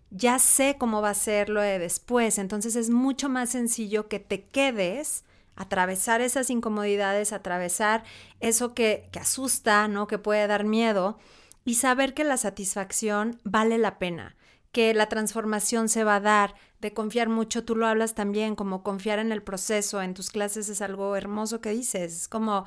[0.10, 2.38] ya sé cómo va a ser lo de después.
[2.38, 8.04] Entonces es mucho más sencillo que te quedes atravesar esas incomodidades, atravesar
[8.40, 10.08] eso que, que asusta, ¿no?
[10.08, 11.18] Que puede dar miedo
[11.66, 14.36] y saber que la satisfacción vale la pena,
[14.72, 18.84] que la transformación se va a dar, de confiar mucho, tú lo hablas también, como
[18.84, 22.66] confiar en el proceso, en tus clases es algo hermoso que dices, es como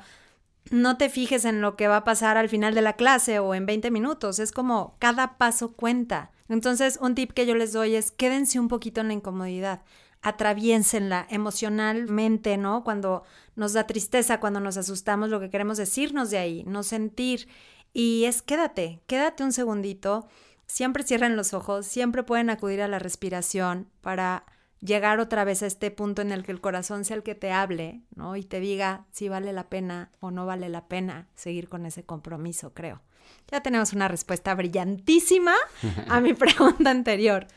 [0.71, 3.53] no te fijes en lo que va a pasar al final de la clase o
[3.53, 6.31] en 20 minutos, es como cada paso cuenta.
[6.49, 9.81] Entonces, un tip que yo les doy es quédense un poquito en la incomodidad
[10.27, 12.83] atraviénsenla emocionalmente, ¿no?
[12.83, 13.23] Cuando
[13.55, 17.47] nos da tristeza, cuando nos asustamos, lo que queremos decirnos de ahí, no sentir.
[17.93, 20.27] Y es quédate, quédate un segundito,
[20.65, 24.45] siempre cierren los ojos, siempre pueden acudir a la respiración para
[24.81, 27.53] llegar otra vez a este punto en el que el corazón sea el que te
[27.53, 28.35] hable, ¿no?
[28.35, 32.03] Y te diga si vale la pena o no vale la pena seguir con ese
[32.03, 33.01] compromiso, creo.
[33.49, 35.55] Ya tenemos una respuesta brillantísima
[36.09, 37.47] a mi pregunta anterior.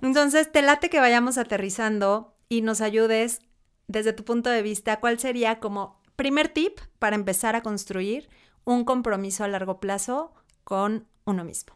[0.00, 3.40] Entonces, te late que vayamos aterrizando y nos ayudes
[3.88, 8.28] desde tu punto de vista, ¿cuál sería como primer tip para empezar a construir
[8.64, 10.32] un compromiso a largo plazo
[10.64, 11.75] con uno mismo?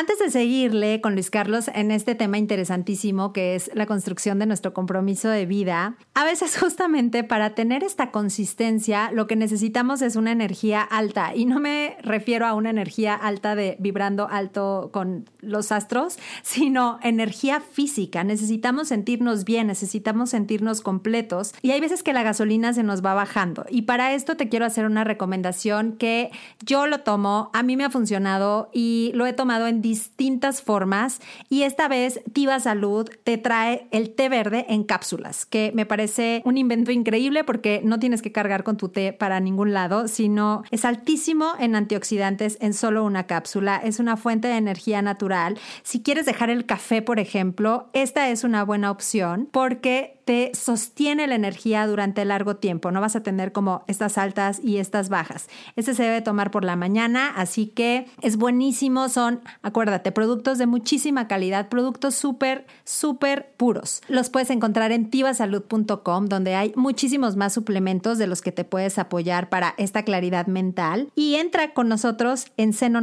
[0.00, 4.46] Antes de seguirle con Luis Carlos en este tema interesantísimo que es la construcción de
[4.46, 10.16] nuestro compromiso de vida, a veces justamente para tener esta consistencia lo que necesitamos es
[10.16, 11.34] una energía alta.
[11.36, 16.98] Y no me refiero a una energía alta de vibrando alto con los astros, sino
[17.02, 18.24] energía física.
[18.24, 21.52] Necesitamos sentirnos bien, necesitamos sentirnos completos.
[21.60, 23.66] Y hay veces que la gasolina se nos va bajando.
[23.68, 26.30] Y para esto te quiero hacer una recomendación que
[26.64, 31.20] yo lo tomo, a mí me ha funcionado y lo he tomado en distintas formas
[31.48, 36.42] y esta vez Tiva Salud te trae el té verde en cápsulas, que me parece
[36.44, 40.62] un invento increíble porque no tienes que cargar con tu té para ningún lado, sino
[40.70, 45.58] es altísimo en antioxidantes en solo una cápsula, es una fuente de energía natural.
[45.82, 51.26] Si quieres dejar el café, por ejemplo, esta es una buena opción porque te sostiene
[51.26, 52.92] la energía durante largo tiempo.
[52.92, 55.48] No vas a tener como estas altas y estas bajas.
[55.74, 59.08] Este se debe tomar por la mañana, así que es buenísimo.
[59.08, 64.02] Son, acuérdate, productos de muchísima calidad, productos súper, súper puros.
[64.06, 69.00] Los puedes encontrar en tivasalud.com, donde hay muchísimos más suplementos de los que te puedes
[69.00, 71.10] apoyar para esta claridad mental.
[71.16, 72.94] Y entra con nosotros en Zen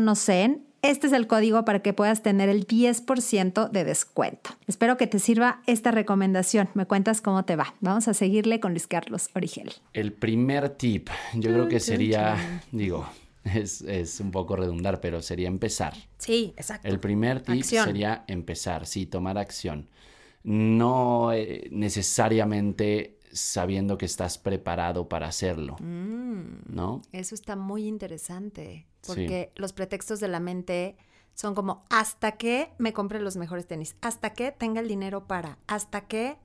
[0.81, 4.51] este es el código para que puedas tener el 10% de descuento.
[4.67, 6.69] Espero que te sirva esta recomendación.
[6.73, 7.73] Me cuentas cómo te va.
[7.81, 9.73] Vamos a seguirle con Luis Carlos Origel.
[9.93, 13.07] El primer tip, yo creo que sería, digo,
[13.43, 15.93] es, un poco redundar, pero sería empezar.
[16.17, 16.87] Sí, exacto.
[16.87, 19.87] El primer tip sería empezar, sí, tomar acción.
[20.43, 27.01] No eh, necesariamente sabiendo que estás preparado para hacerlo, mm, ¿no?
[27.11, 30.97] Eso está muy interesante, porque los pretextos de la mente
[31.33, 35.59] son como hasta que me compre los mejores tenis, hasta que tenga el dinero para,
[35.67, 36.37] hasta que...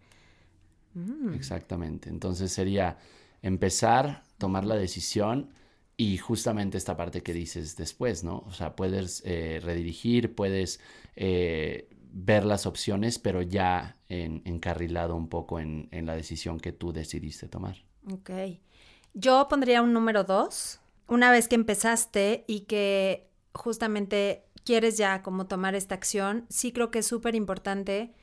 [0.95, 1.35] Mm.
[1.35, 2.99] Exactamente, entonces sería
[3.41, 5.51] empezar, tomar la decisión
[5.97, 8.45] y justamente esta parte que dices después, ¿no?
[8.47, 10.81] O sea, puedes eh, redirigir, puedes
[11.17, 16.93] eh, ver las opciones, pero ya en, encarrilado un poco en, la decisión que tú
[16.93, 17.77] decidiste tomar.
[18.11, 18.31] Ok.
[19.15, 20.81] Yo pondría un número dos.
[21.09, 26.91] Una vez que empezaste y que justamente quieres ya como tomar esta acción, sí creo
[26.91, 28.15] que es súper importante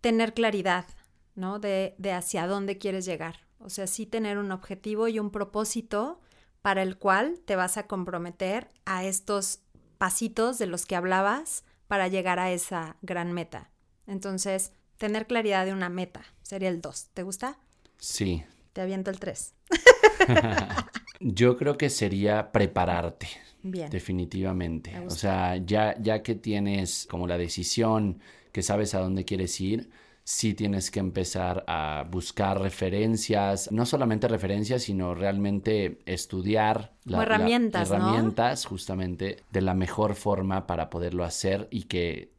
[0.00, 0.86] tener claridad,
[1.34, 1.58] ¿no?
[1.58, 3.40] De, de hacia dónde quieres llegar.
[3.58, 6.20] O sea, sí tener un objetivo y un propósito
[6.62, 9.60] para el cual te vas a comprometer a estos
[9.98, 13.70] pasitos de los que hablabas para llegar a esa gran meta.
[14.06, 17.06] Entonces, tener claridad de una meta sería el 2.
[17.14, 17.56] ¿Te gusta?
[17.98, 18.44] Sí.
[18.72, 19.54] Te aviento el 3.
[21.20, 23.28] Yo creo que sería prepararte.
[23.62, 23.90] Bien.
[23.90, 24.92] Definitivamente.
[24.92, 28.20] Me O sea, ya, ya que tienes como la decisión,
[28.52, 29.90] que sabes a dónde quieres ir,
[30.22, 37.90] sí tienes que empezar a buscar referencias, no solamente referencias, sino realmente estudiar Como herramientas,
[37.90, 42.37] herramientas justamente de la mejor forma para poderlo hacer y que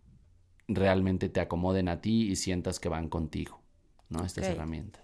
[0.69, 3.59] realmente te acomoden a ti y sientas que van contigo,
[4.09, 4.23] ¿no?
[4.23, 5.03] Estas herramientas.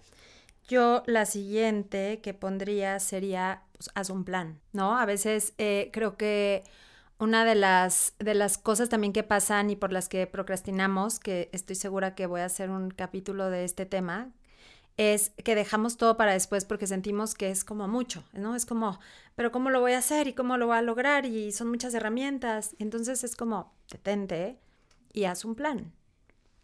[0.68, 4.98] Yo la siguiente que pondría sería, pues, haz un plan, ¿no?
[4.98, 6.64] A veces eh, creo que
[7.18, 11.50] una de las, de las cosas también que pasan y por las que procrastinamos, que
[11.52, 14.32] estoy segura que voy a hacer un capítulo de este tema,
[14.96, 18.56] es que dejamos todo para después porque sentimos que es como mucho, ¿no?
[18.56, 18.98] Es como,
[19.34, 21.26] pero ¿cómo lo voy a hacer y cómo lo voy a lograr?
[21.26, 22.74] Y son muchas herramientas.
[22.78, 24.58] Entonces es como, detente
[25.16, 25.92] y haz un plan.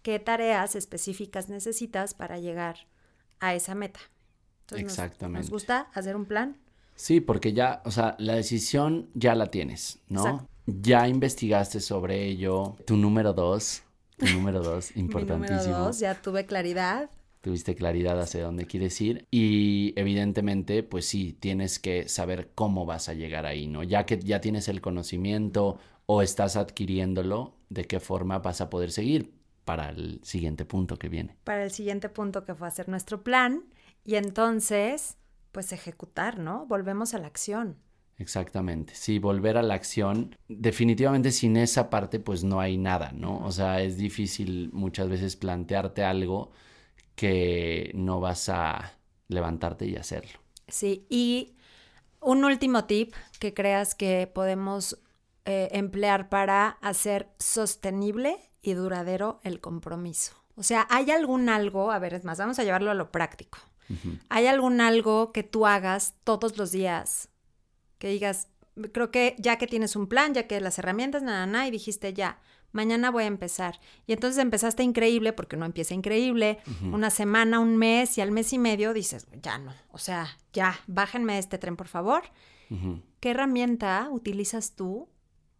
[0.02, 2.86] ¿Qué tareas específicas necesitas para llegar
[3.40, 3.98] a esa meta?
[4.62, 5.40] Entonces, Exactamente.
[5.40, 6.58] ¿Nos gusta hacer un plan?
[6.94, 10.20] Sí, porque ya, o sea, la decisión ya la tienes, ¿no?
[10.20, 10.48] Exacto.
[10.66, 12.76] Ya investigaste sobre ello.
[12.86, 13.82] Tu número dos,
[14.18, 15.62] tu número dos, Mi importantísimo.
[15.62, 17.10] número dos, ya tuve claridad.
[17.40, 23.08] Tuviste claridad hacia dónde quieres ir y evidentemente, pues sí, tienes que saber cómo vas
[23.08, 23.82] a llegar ahí, ¿no?
[23.82, 28.90] Ya que ya tienes el conocimiento o estás adquiriéndolo, de qué forma vas a poder
[28.90, 29.32] seguir
[29.64, 31.36] para el siguiente punto que viene.
[31.44, 33.64] para el siguiente punto que fue hacer nuestro plan
[34.04, 35.16] y entonces,
[35.52, 36.66] pues ejecutar, ¿no?
[36.66, 37.76] Volvemos a la acción.
[38.18, 40.36] Exactamente, sí, volver a la acción.
[40.48, 43.38] Definitivamente sin esa parte pues no hay nada, ¿no?
[43.44, 46.52] O sea, es difícil muchas veces plantearte algo
[47.14, 50.38] que no vas a levantarte y hacerlo.
[50.68, 51.54] Sí, y
[52.20, 54.98] un último tip que creas que podemos
[55.44, 60.34] eh, emplear para hacer sostenible y duradero el compromiso.
[60.54, 63.58] O sea, ¿hay algún algo, a ver, es más, vamos a llevarlo a lo práctico.
[64.30, 67.28] ¿Hay algún algo que tú hagas todos los días?
[67.98, 68.48] Que digas,
[68.92, 72.14] creo que ya que tienes un plan, ya que las herramientas, nada, nada, y dijiste
[72.14, 72.38] ya,
[72.70, 73.80] mañana voy a empezar.
[74.06, 76.58] Y entonces empezaste increíble, porque no empieza increíble,
[76.90, 80.78] una semana, un mes, y al mes y medio dices, ya no, o sea, ya,
[80.86, 82.22] bájenme de este tren, por favor.
[83.20, 85.08] ¿Qué herramienta utilizas tú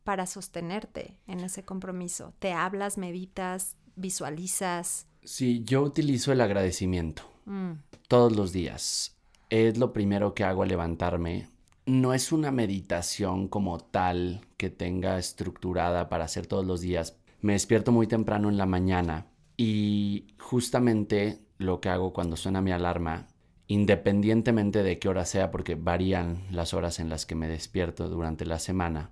[0.05, 2.35] para sostenerte en ese compromiso?
[2.39, 5.07] ¿Te hablas, meditas, visualizas?
[5.25, 7.73] Sí, yo utilizo el agradecimiento Mm,
[8.09, 9.17] todos los días.
[9.51, 11.49] Es lo primero que hago al levantarme.
[11.87, 17.19] No es una meditación como tal que tenga estructurada para hacer todos los días.
[17.41, 22.71] Me despierto muy temprano en la mañana y justamente lo que hago cuando suena mi
[22.71, 23.27] alarma,
[23.67, 28.47] independientemente de qué hora sea, porque varían las horas en las que me despierto durante
[28.47, 29.11] la semana.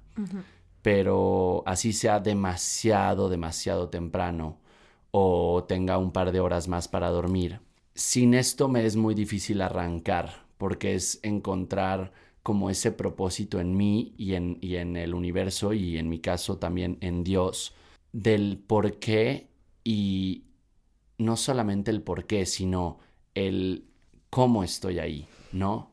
[0.82, 4.58] Pero así sea demasiado, demasiado temprano
[5.10, 7.60] o tenga un par de horas más para dormir,
[7.94, 12.12] sin esto me es muy difícil arrancar, porque es encontrar
[12.42, 16.58] como ese propósito en mí y en, y en el universo y en mi caso
[16.58, 17.74] también en Dios,
[18.12, 19.48] del por qué
[19.84, 20.44] y
[21.18, 22.98] no solamente el por qué, sino
[23.34, 23.84] el
[24.30, 25.90] cómo estoy ahí, ¿no?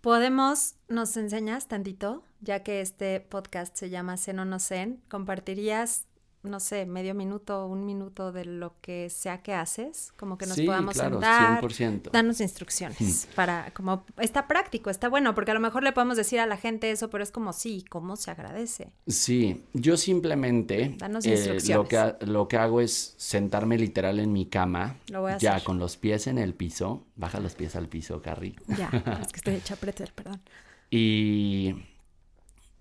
[0.00, 2.22] Podemos, ¿nos enseñas tantito?
[2.44, 6.04] Ya que este podcast se llama Zen o no Zen, ¿compartirías,
[6.42, 10.12] no sé, medio minuto, un minuto de lo que sea que haces?
[10.18, 11.62] Como que nos sí, podamos claro, sentar.
[11.62, 12.10] 100%.
[12.10, 16.38] Danos instrucciones para, como, está práctico, está bueno, porque a lo mejor le podemos decir
[16.38, 18.92] a la gente eso, pero es como, sí, ¿cómo se agradece?
[19.06, 24.44] Sí, yo simplemente Danos eh, lo, que, lo que hago es sentarme literal en mi
[24.44, 25.64] cama, Lo voy a ya hacer.
[25.64, 28.90] con los pies en el piso, baja los pies al piso, Carrie, Ya,
[29.22, 30.42] es que estoy hecha pretzel, perdón.
[30.90, 31.74] y,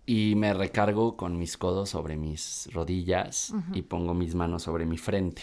[0.05, 4.97] y me recargo con mis codos sobre mis rodillas y pongo mis manos sobre mi
[4.97, 5.41] frente.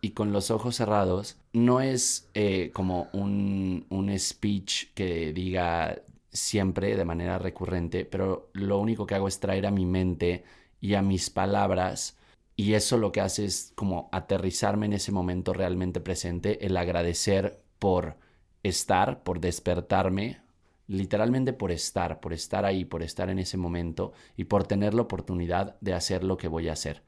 [0.00, 6.00] Y con los ojos cerrados, no es eh, como un, un speech que diga
[6.32, 10.44] siempre de manera recurrente, pero lo único que hago es traer a mi mente
[10.80, 12.16] y a mis palabras
[12.60, 17.62] y eso lo que hace es como aterrizarme en ese momento realmente presente, el agradecer
[17.78, 18.16] por
[18.62, 20.42] estar, por despertarme,
[20.90, 25.02] literalmente por estar, por estar ahí, por estar en ese momento y por tener la
[25.02, 27.02] oportunidad de hacer lo que voy a hacer.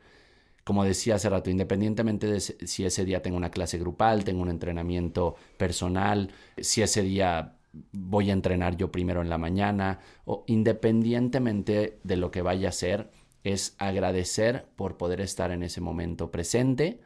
[0.63, 4.51] Como decía hace rato, independientemente de si ese día tengo una clase grupal, tengo un
[4.51, 7.57] entrenamiento personal, si ese día
[7.91, 12.71] voy a entrenar yo primero en la mañana, o independientemente de lo que vaya a
[12.71, 13.11] hacer,
[13.43, 17.01] es agradecer por poder estar en ese momento presente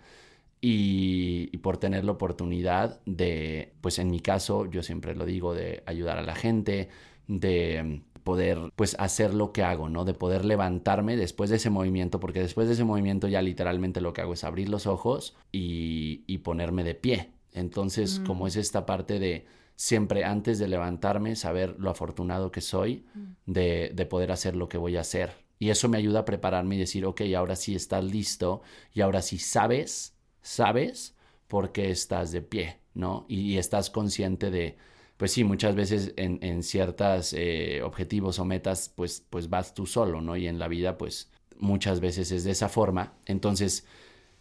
[0.60, 5.54] y, y por tener la oportunidad de, pues en mi caso, yo siempre lo digo,
[5.54, 6.88] de ayudar a la gente,
[7.28, 10.04] de poder pues hacer lo que hago, ¿no?
[10.04, 14.12] De poder levantarme después de ese movimiento, porque después de ese movimiento ya literalmente lo
[14.12, 17.30] que hago es abrir los ojos y, y ponerme de pie.
[17.52, 18.48] Entonces, como mm.
[18.48, 19.46] es esta parte de
[19.76, 23.22] siempre antes de levantarme, saber lo afortunado que soy mm.
[23.46, 25.30] de, de poder hacer lo que voy a hacer.
[25.60, 29.22] Y eso me ayuda a prepararme y decir, ok, ahora sí estás listo y ahora
[29.22, 30.15] sí sabes,
[30.46, 31.14] sabes
[31.48, 33.26] por qué estás de pie, ¿no?
[33.28, 34.76] y estás consciente de
[35.16, 39.86] pues sí, muchas veces en, en ciertos eh, objetivos o metas, pues, pues vas tú
[39.86, 40.36] solo, ¿no?
[40.36, 43.14] Y en la vida, pues muchas veces es de esa forma.
[43.24, 43.86] Entonces,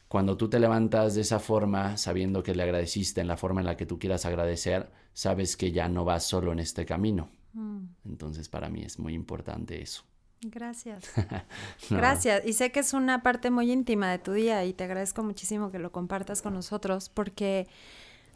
[0.09, 3.67] cuando tú te levantas de esa forma, sabiendo que le agradeciste en la forma en
[3.67, 7.29] la que tú quieras agradecer, sabes que ya no vas solo en este camino.
[7.53, 7.85] Mm.
[8.05, 10.03] Entonces, para mí es muy importante eso.
[10.41, 11.11] Gracias.
[11.89, 12.45] Gracias.
[12.45, 15.71] Y sé que es una parte muy íntima de tu día y te agradezco muchísimo
[15.71, 17.67] que lo compartas con nosotros porque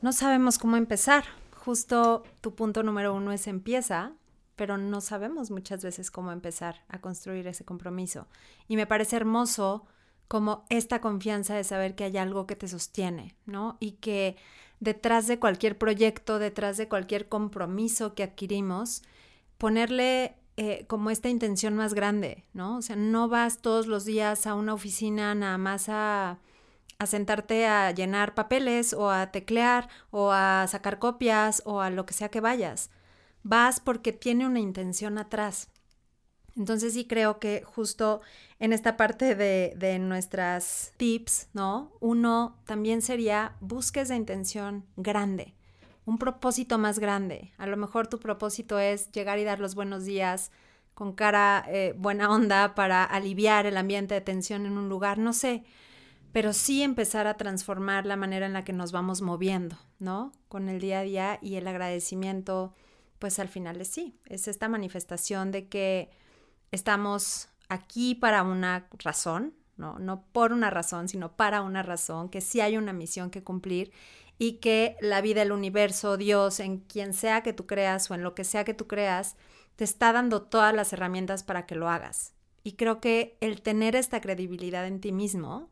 [0.01, 1.25] no sabemos cómo empezar
[1.59, 4.13] justo tu punto número uno es empieza,
[4.55, 8.27] pero no sabemos muchas veces cómo empezar a construir ese compromiso.
[8.67, 9.85] Y me parece hermoso
[10.27, 13.77] como esta confianza de saber que hay algo que te sostiene, ¿no?
[13.79, 14.37] Y que
[14.79, 19.03] detrás de cualquier proyecto, detrás de cualquier compromiso que adquirimos,
[19.57, 22.79] ponerle eh, como esta intención más grande, ¿no?
[22.79, 26.37] O sea, no vas todos los días a una oficina nada más a
[27.05, 32.13] sentarte a llenar papeles o a teclear o a sacar copias o a lo que
[32.13, 32.89] sea que vayas.
[33.41, 35.69] Vas porque tiene una intención atrás.
[36.57, 38.19] Entonces sí creo que justo
[38.59, 41.93] en esta parte de, de nuestras tips, ¿no?
[42.01, 45.55] Uno también sería busques de intención grande,
[46.09, 47.53] un propósito más grande.
[47.57, 50.51] A lo mejor tu propósito es llegar y dar los buenos días
[50.93, 55.33] con cara eh, buena onda para aliviar el ambiente de tensión en un lugar, no
[55.33, 55.63] sé
[56.31, 60.31] pero sí empezar a transformar la manera en la que nos vamos moviendo, ¿no?
[60.47, 62.75] Con el día a día y el agradecimiento,
[63.17, 66.11] pues al final es sí, es esta manifestación de que
[66.71, 69.97] estamos aquí para una razón, ¿no?
[69.97, 73.91] No por una razón, sino para una razón, que sí hay una misión que cumplir
[74.41, 78.23] y que la vida, el universo, Dios, en quien sea que tú creas o en
[78.23, 79.35] lo que sea que tú creas,
[79.75, 82.33] te está dando todas las herramientas para que lo hagas.
[82.63, 85.69] Y creo que el tener esta credibilidad en ti mismo,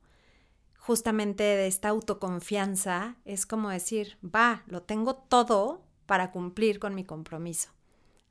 [0.78, 7.05] justamente de esta autoconfianza es como decir, va, lo tengo todo para cumplir con mi
[7.05, 7.70] compromiso.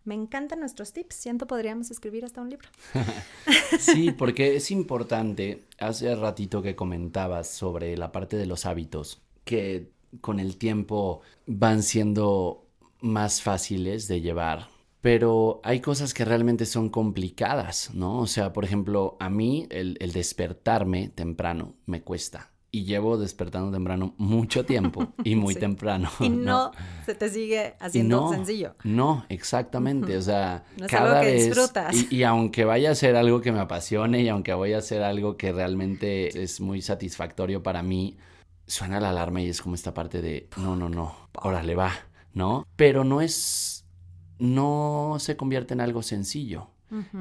[0.05, 2.68] Me encantan nuestros tips, siento podríamos escribir hasta un libro.
[3.80, 9.96] sí, porque es importante, hace ratito que comentabas sobre la parte de los hábitos, que
[10.21, 12.67] con el tiempo van siendo
[13.01, 18.19] más fáciles de llevar pero hay cosas que realmente son complicadas, ¿no?
[18.19, 22.51] O sea, por ejemplo, a mí el, despertarme temprano me cuesta.
[22.73, 26.11] Y llevo despertando temprano mucho tiempo y muy temprano.
[26.19, 26.73] Y no,
[27.05, 28.75] se te sigue haciendo sencillo.
[28.83, 30.17] No, exactamente.
[30.17, 31.47] O sea, cada vez.
[31.47, 31.95] Disfrutas.
[31.95, 35.05] Y, y, aunque vaya a ser algo que me apasione y aunque vaya a ser
[35.05, 38.17] algo que realmente es muy satisfactorio para mí,
[38.67, 41.93] suena la alarma y es como esta parte de no, no, no, órale, va,
[42.33, 42.67] ¿no?
[42.77, 43.87] Pero no es
[44.39, 46.71] no se convierte en algo sencillo.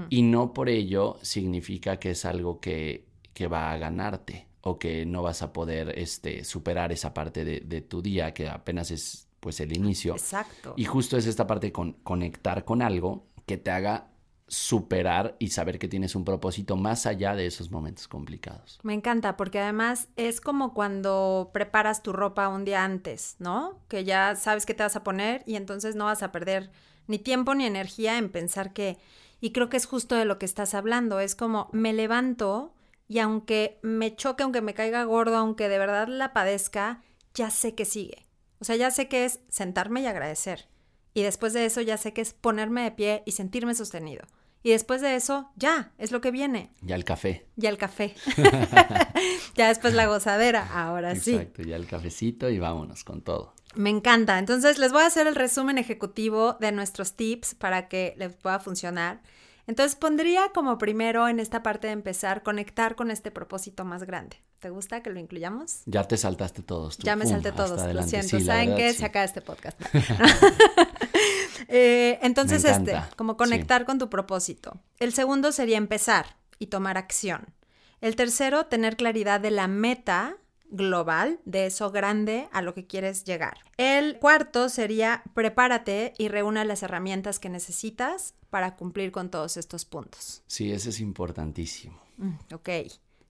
[0.09, 5.07] Y no por ello significa que es algo que, que, va a ganarte o que
[5.07, 9.27] no vas a poder este, superar esa parte de, de, tu día que apenas es
[9.39, 10.13] pues el inicio.
[10.13, 10.75] Exacto.
[10.77, 14.11] Y justo es esta parte con conectar con algo que te haga
[14.47, 18.79] superar y saber que tienes un propósito más allá de esos momentos complicados.
[18.83, 23.79] Me encanta porque además es como cuando preparas tu ropa un día antes, ¿no?
[23.87, 26.71] Que ya sabes qué te vas a poner y entonces no vas a perder
[27.07, 28.97] ni tiempo ni energía en pensar que,
[29.41, 32.73] y creo que es justo de lo que estás hablando, es como me levanto
[33.07, 37.75] y aunque me choque, aunque me caiga gordo, aunque de verdad la padezca, ya sé
[37.75, 38.25] que sigue.
[38.59, 40.67] O sea, ya sé que es sentarme y agradecer.
[41.15, 44.27] Y después de eso ya sé que es ponerme de pie y sentirme sostenido.
[44.61, 46.71] Y después de eso, ya, es lo que viene.
[46.81, 47.47] Ya el café.
[47.55, 48.15] Ya el café.
[49.55, 51.35] ya después la gozadera, ahora sí.
[51.35, 53.53] Exacto, ya el cafecito y vámonos con todo.
[53.75, 54.39] Me encanta.
[54.39, 58.59] Entonces les voy a hacer el resumen ejecutivo de nuestros tips para que les pueda
[58.59, 59.21] funcionar.
[59.67, 64.37] Entonces pondría como primero en esta parte de empezar, conectar con este propósito más grande.
[64.59, 65.81] ¿Te gusta que lo incluyamos?
[65.85, 66.97] Ya te saltaste todos.
[66.97, 68.39] ya me salté todos, lo siento.
[68.39, 68.93] ¿Saben qué?
[68.93, 69.79] Se acaba este podcast.
[71.67, 74.79] Eh, entonces, este, como conectar con tu propósito.
[74.99, 77.53] El segundo sería empezar y tomar acción.
[78.01, 80.37] El tercero, tener claridad de la meta
[80.69, 83.57] global de eso grande a lo que quieres llegar.
[83.77, 89.85] El cuarto sería prepárate y reúna las herramientas que necesitas para cumplir con todos estos
[89.85, 90.43] puntos.
[90.47, 91.99] Sí, ese es importantísimo.
[92.17, 92.69] Mm, ok.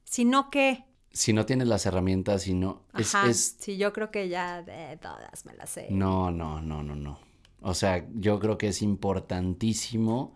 [0.03, 0.85] Si no, ¿qué?
[1.11, 2.83] Si no tienes las herramientas, si no...
[2.91, 5.87] Ajá, Sí, yo creo que ya de todas me las sé.
[5.89, 7.19] No, no, no, no, no.
[7.61, 10.35] O sea, yo creo que es importantísimo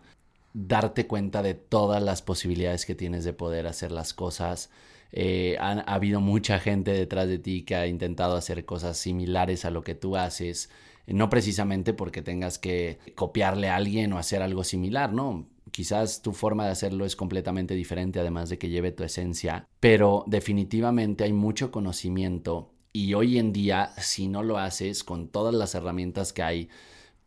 [0.52, 4.70] darte cuenta de todas las posibilidades que tienes de poder hacer las cosas.
[5.12, 9.64] Eh, ha, ha, habido mucha gente detrás de ti que ha intentado hacer cosas similares
[9.64, 10.70] a lo que tú haces,
[11.06, 15.48] no precisamente porque tengas que copiarle a alguien o hacer algo similar, ¿no?
[15.72, 20.24] Quizás tu forma de hacerlo es completamente diferente, además de que lleve tu esencia, pero
[20.26, 25.74] definitivamente hay mucho conocimiento y hoy en día, si no lo haces con todas las
[25.74, 26.68] herramientas que hay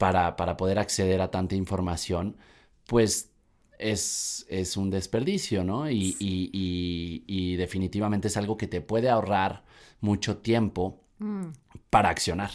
[0.03, 2.35] para, para poder acceder a tanta información,
[2.87, 3.31] pues
[3.79, 5.89] es, es un desperdicio, ¿no?
[5.89, 9.63] Y, y, y, y, definitivamente es algo que te puede ahorrar
[10.01, 11.45] mucho tiempo mm.
[11.89, 12.51] para accionar.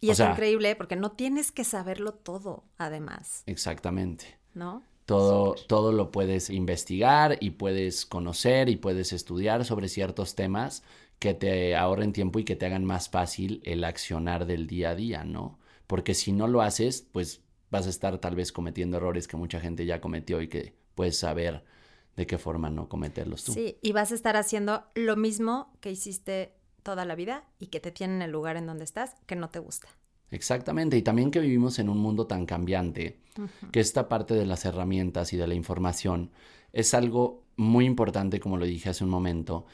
[0.00, 3.42] Y es increíble porque no tienes que saberlo todo, además.
[3.46, 4.38] Exactamente.
[4.54, 4.84] ¿No?
[5.04, 10.84] Todo, todo lo puedes investigar y puedes conocer y puedes estudiar sobre ciertos temas
[11.18, 14.94] que te ahorren tiempo y que te hagan más fácil el accionar del día a
[14.94, 15.58] día, ¿no?
[15.86, 19.60] Porque si no lo haces, pues vas a estar tal vez cometiendo errores que mucha
[19.60, 21.64] gente ya cometió y que puedes saber
[22.16, 23.52] de qué forma no cometerlos tú.
[23.52, 27.80] Sí, y vas a estar haciendo lo mismo que hiciste toda la vida y que
[27.80, 29.88] te tiene en el lugar en donde estás que no te gusta.
[30.30, 33.20] Exactamente, y también que vivimos en un mundo tan cambiante,
[33.72, 36.30] que esta parte de las herramientas y de la información
[36.72, 39.64] es algo muy importante, como lo dije hace un momento,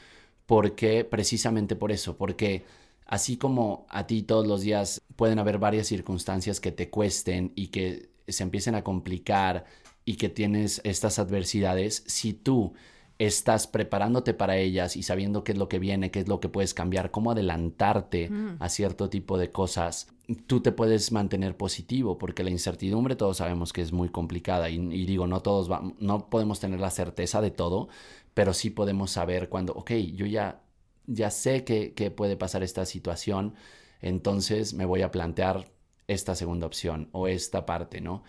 [0.45, 2.63] porque precisamente por eso, porque
[3.05, 7.67] así como a ti todos los días pueden haber varias circunstancias que te cuesten y
[7.67, 9.65] que se empiecen a complicar
[10.05, 12.73] y que tienes estas adversidades, si tú
[13.19, 16.49] estás preparándote para ellas y sabiendo qué es lo que viene, qué es lo que
[16.49, 18.55] puedes cambiar, cómo adelantarte mm.
[18.59, 20.07] a cierto tipo de cosas,
[20.47, 25.05] tú te puedes mantener positivo, porque la incertidumbre todos sabemos que es muy complicada y,
[25.05, 27.89] digo, no todos no podemos tener la certeza de todo,
[28.33, 30.61] pero sí podemos saber cuando, ok, yo ya,
[31.05, 33.53] ya sé que, puede pasar esta situación,
[34.01, 35.71] entonces me voy a plantear
[36.07, 38.23] esta segunda opción o esta parte, ¿no?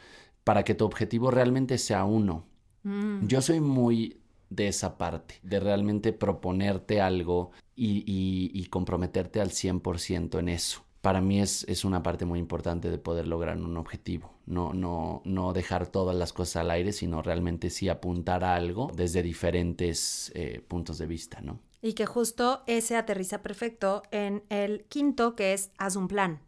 [0.45, 2.47] Para que tu objetivo realmente sea uno.
[2.83, 3.27] Mm.
[3.27, 10.39] Yo soy muy de esa parte, de realmente proponerte algo y, y, comprometerte al 100%
[10.39, 10.85] en eso.
[11.01, 14.35] Para mí es, es, una parte muy importante de poder lograr un objetivo.
[14.47, 18.93] No, no, no dejar todas las cosas al aire, sino realmente sí apuntar a algo
[18.95, 21.59] desde diferentes eh, puntos de vista, ¿no?
[21.83, 26.41] Y que justo ese aterriza perfecto en el quinto, que es haz un plan,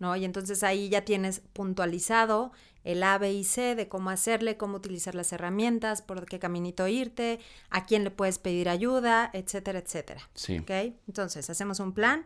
[0.00, 0.16] ¿no?
[0.16, 2.50] Y entonces ahí ya tienes puntualizado
[2.82, 6.88] el A, B y C de cómo hacerle, cómo utilizar las herramientas, por qué caminito
[6.88, 10.28] irte, a quién le puedes pedir ayuda, etcétera, etcétera.
[10.34, 10.58] Sí.
[10.58, 10.70] ¿Ok?
[11.06, 12.24] Entonces, hacemos un plan.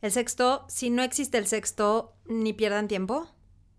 [0.00, 3.28] El sexto, si no existe el sexto, ni pierdan tiempo,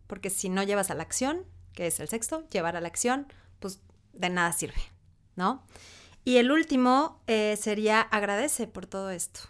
[0.06, 3.26] porque si no llevas a la acción, que es el sexto, llevar a la acción,
[3.60, 3.82] pues
[4.14, 4.82] de nada sirve,
[5.36, 5.64] ¿no?
[6.24, 9.42] Y el último eh, sería agradece por todo esto.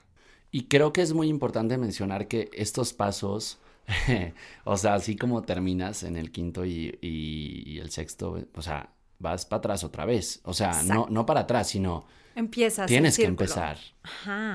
[0.51, 3.59] Y creo que es muy importante mencionar que estos pasos
[4.63, 9.59] o sea, así como terminas en el quinto y, el sexto, o sea, vas para
[9.59, 10.41] atrás otra vez.
[10.43, 12.05] O sea, no, no para atrás, sino...
[12.33, 12.87] Empiezas.
[12.87, 13.77] Tienes que empezar.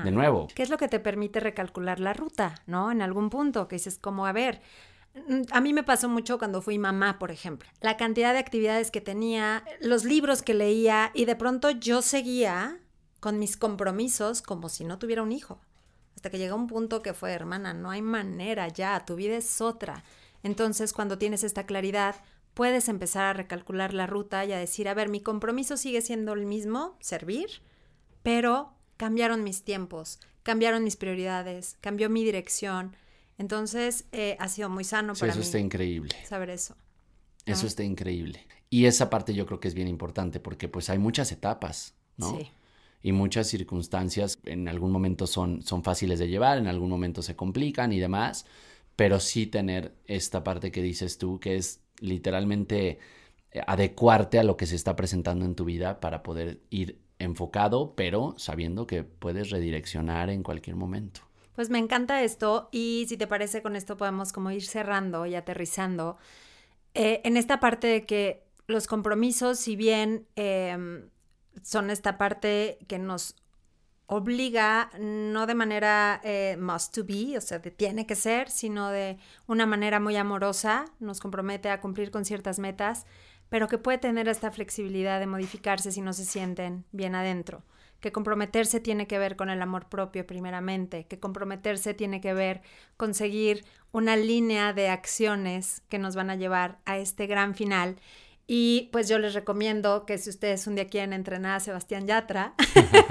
[0.03, 0.47] De nuevo.
[0.55, 2.91] ¿Qué es lo que te permite recalcular la ruta, no?
[2.91, 4.61] En algún punto, que dices como, a ver,
[5.51, 7.69] a mí me pasó mucho cuando fui mamá, por ejemplo.
[7.81, 12.79] La cantidad de actividades que tenía, los libros que leía y de pronto yo seguía
[13.19, 15.59] con mis compromisos como si no tuviera un hijo.
[16.15, 19.61] Hasta que llega un punto que fue, hermana, no hay manera ya, tu vida es
[19.61, 20.03] otra.
[20.43, 22.15] Entonces, cuando tienes esta claridad,
[22.53, 26.33] puedes empezar a recalcular la ruta y a decir, a ver, mi compromiso sigue siendo
[26.33, 27.61] el mismo, servir,
[28.23, 32.95] pero cambiaron mis tiempos, cambiaron mis prioridades, cambió mi dirección.
[33.37, 35.41] Entonces, eh, ha sido muy sano para eso mí.
[35.41, 36.15] Eso está increíble.
[36.25, 36.75] Saber eso.
[37.45, 38.45] Eso está increíble.
[38.69, 42.37] Y esa parte yo creo que es bien importante porque pues hay muchas etapas, ¿no?
[42.37, 42.51] Sí
[43.01, 47.35] y muchas circunstancias en algún momento son, son fáciles de llevar, en algún momento se
[47.35, 48.45] complican y demás,
[48.95, 52.99] pero sí tener esta parte que dices tú, que es literalmente
[53.51, 57.93] eh, adecuarte a lo que se está presentando en tu vida para poder ir enfocado,
[57.95, 61.21] pero sabiendo que puedes redireccionar en cualquier momento.
[61.57, 65.33] Pues me encanta esto y si te parece con esto podemos como ir cerrando y
[65.33, 66.19] aterrizando
[66.93, 71.09] eh, en esta parte de que los compromisos, si bien em,
[71.63, 73.37] son esta parte que nos
[74.05, 78.91] obliga, no de manera eh, must to be, o sea, de tiene que ser, sino
[78.91, 83.07] de una manera muy amorosa, nos compromete a cumplir con ciertas metas,
[83.49, 87.63] pero que puede tener esta flexibilidad de modificarse si no se sienten bien adentro.
[87.99, 92.61] Que comprometerse tiene que ver con el amor propio primeramente, que comprometerse tiene que ver
[92.95, 97.97] con seguir una línea de acciones que nos van a llevar a este gran final
[98.49, 102.53] y pues yo les recomiendo que si ustedes un día quieren entrenar a Sebastián Yatra,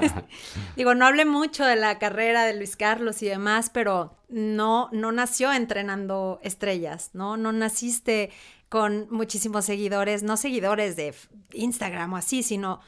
[0.77, 5.13] digo, no hablé mucho de la carrera de Luis Carlos y demás, pero no, no
[5.13, 7.37] nació entrenando estrellas, ¿no?
[7.37, 8.31] No naciste
[8.71, 11.15] con muchísimos seguidores, no seguidores de
[11.53, 12.81] Instagram o así, sino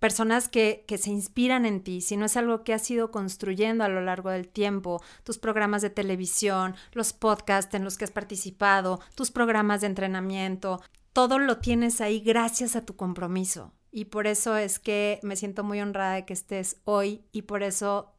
[0.00, 3.84] personas que, que, se inspiran en ti, si no es algo que has ido construyendo
[3.84, 8.10] a lo largo del tiempo, tus programas de televisión, los podcasts en los que has
[8.10, 10.80] participado, tus programas de entrenamiento,
[11.12, 13.72] todo lo tienes ahí gracias a tu compromiso.
[13.92, 17.62] Y por eso es que me siento muy honrada de que estés hoy y por
[17.62, 18.14] eso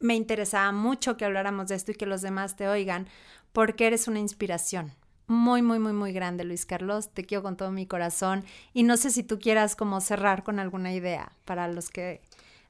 [0.00, 3.06] me interesaba mucho que habláramos de esto y que los demás te oigan,
[3.52, 4.94] porque eres una inspiración
[5.32, 7.08] muy, muy, muy, muy grande, Luis Carlos.
[7.12, 8.44] Te quiero con todo mi corazón.
[8.72, 12.20] Y no sé si tú quieras como cerrar con alguna idea para los que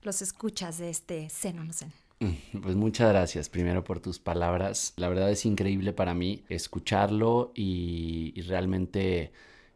[0.02, 1.86] los escuchas de este seno, no sé.
[2.20, 4.94] Mm, pues muchas gracias primero por tus palabras.
[4.96, 9.32] La verdad es increíble para mí escucharlo y, realmente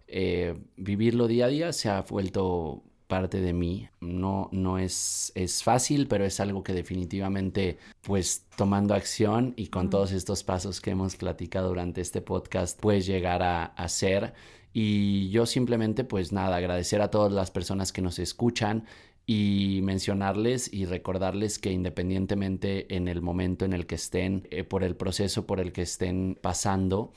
[0.08, 3.88] eh, vivirlo día a día se ha vuelto parte de mí.
[4.00, 9.90] No, no es, es fácil, pero es algo que definitivamente, pues tomando acción y con
[9.90, 14.34] todos estos pasos que hemos platicado durante este podcast, puedes llegar a hacer.
[14.72, 18.84] Y yo simplemente, pues nada, agradecer a todas las personas que nos escuchan
[19.26, 24.84] y mencionarles y recordarles que independientemente en el momento en el que estén, eh, por
[24.84, 27.12] el proceso por el que estén pasando,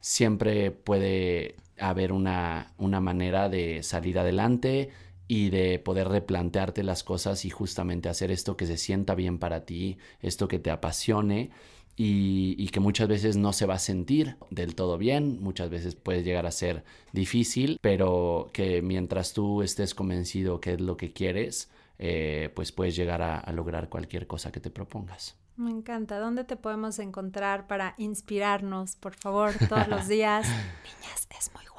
[0.00, 4.90] siempre puede haber una, una manera de salir adelante,
[5.30, 9.64] y de poder replantearte las cosas y justamente hacer esto que se sienta bien para
[9.64, 11.52] ti, esto que te apasione
[11.94, 16.24] y, que muchas veces no se va a sentir del todo bien, muchas veces puede
[16.24, 21.70] llegar a ser difícil, pero que mientras tú estés convencido que es lo que quieres,
[22.00, 25.36] eh, pues puedes llegar a, a lograr cualquier cosa que te propongas.
[25.54, 26.18] Me encanta.
[26.18, 30.48] ¿Dónde te podemos encontrar para inspirarnos, por favor, todos los días?
[30.48, 31.69] Niñas, es muy.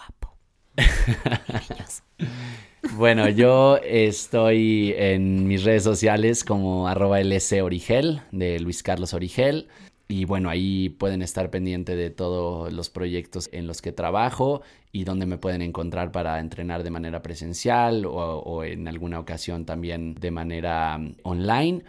[2.96, 9.68] Bueno, yo estoy en mis redes sociales como arroba de Luis Carlos Origel.
[10.08, 14.62] Y bueno, ahí pueden estar pendiente de todos los proyectos en los que trabajo
[14.92, 20.16] y donde me pueden encontrar para entrenar de manera presencial o, en alguna ocasión también
[20.16, 21.84] de manera um, online.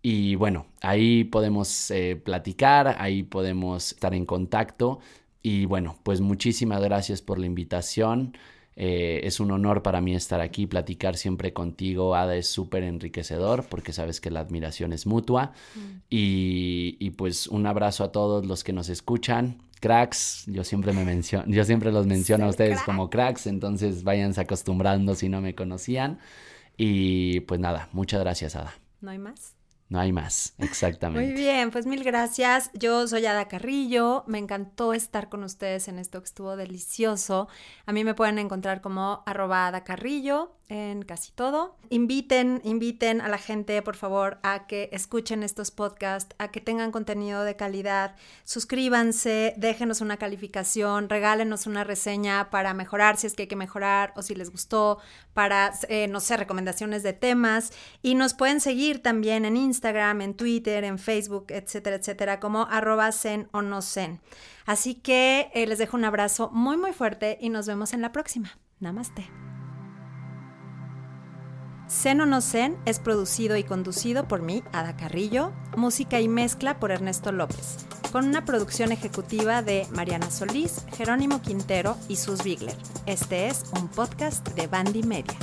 [0.00, 5.00] Y bueno, ahí podemos eh, platicar, ahí podemos estar en contacto.
[5.42, 8.36] Y bueno, pues muchísimas gracias por la invitación.
[8.78, 13.64] Eh, es un honor para mí estar aquí, platicar siempre contigo, Ada, es súper enriquecedor
[13.64, 15.52] porque sabes que la admiración es mutua.
[15.74, 15.98] Mm.
[16.10, 19.62] Y, pues un abrazo a todos los que nos escuchan.
[19.80, 24.40] Cracks, yo siempre me menciono, yo siempre los menciono a ustedes como cracks, entonces váyanse
[24.40, 26.18] acostumbrando si no me conocían.
[26.76, 28.74] Y pues nada, muchas gracias, Ada.
[29.00, 29.55] ¿No hay más?
[29.88, 31.32] No hay más, exactamente.
[31.32, 32.70] Muy bien, pues mil gracias.
[32.74, 34.24] Yo soy Ada Carrillo.
[34.26, 37.48] Me encantó estar con ustedes en esto que estuvo delicioso.
[37.86, 41.76] A mí me pueden encontrar como arroba Ada Carrillo en casi todo.
[41.90, 46.92] Inviten, inviten a la gente, por favor, a que escuchen estos podcasts, a que tengan
[46.92, 48.16] contenido de calidad.
[48.44, 54.12] Suscríbanse, déjenos una calificación, regálenos una reseña para mejorar si es que hay que mejorar
[54.16, 54.98] o si les gustó,
[55.34, 57.72] para, eh, no sé, recomendaciones de temas.
[58.02, 63.12] Y nos pueden seguir también en Instagram, en Twitter, en Facebook, etcétera, etcétera, como arroba
[63.12, 64.20] zen o no zen.
[64.64, 68.10] Así que eh, les dejo un abrazo muy, muy fuerte y nos vemos en la
[68.10, 68.58] próxima.
[68.80, 69.55] Namaste.
[71.88, 76.80] Zen o no Zen es producido y conducido por mí, Ada Carrillo, música y mezcla
[76.80, 82.76] por Ernesto López, con una producción ejecutiva de Mariana Solís, Jerónimo Quintero y Sus Bigler.
[83.06, 85.36] Este es un podcast de Bandy Media.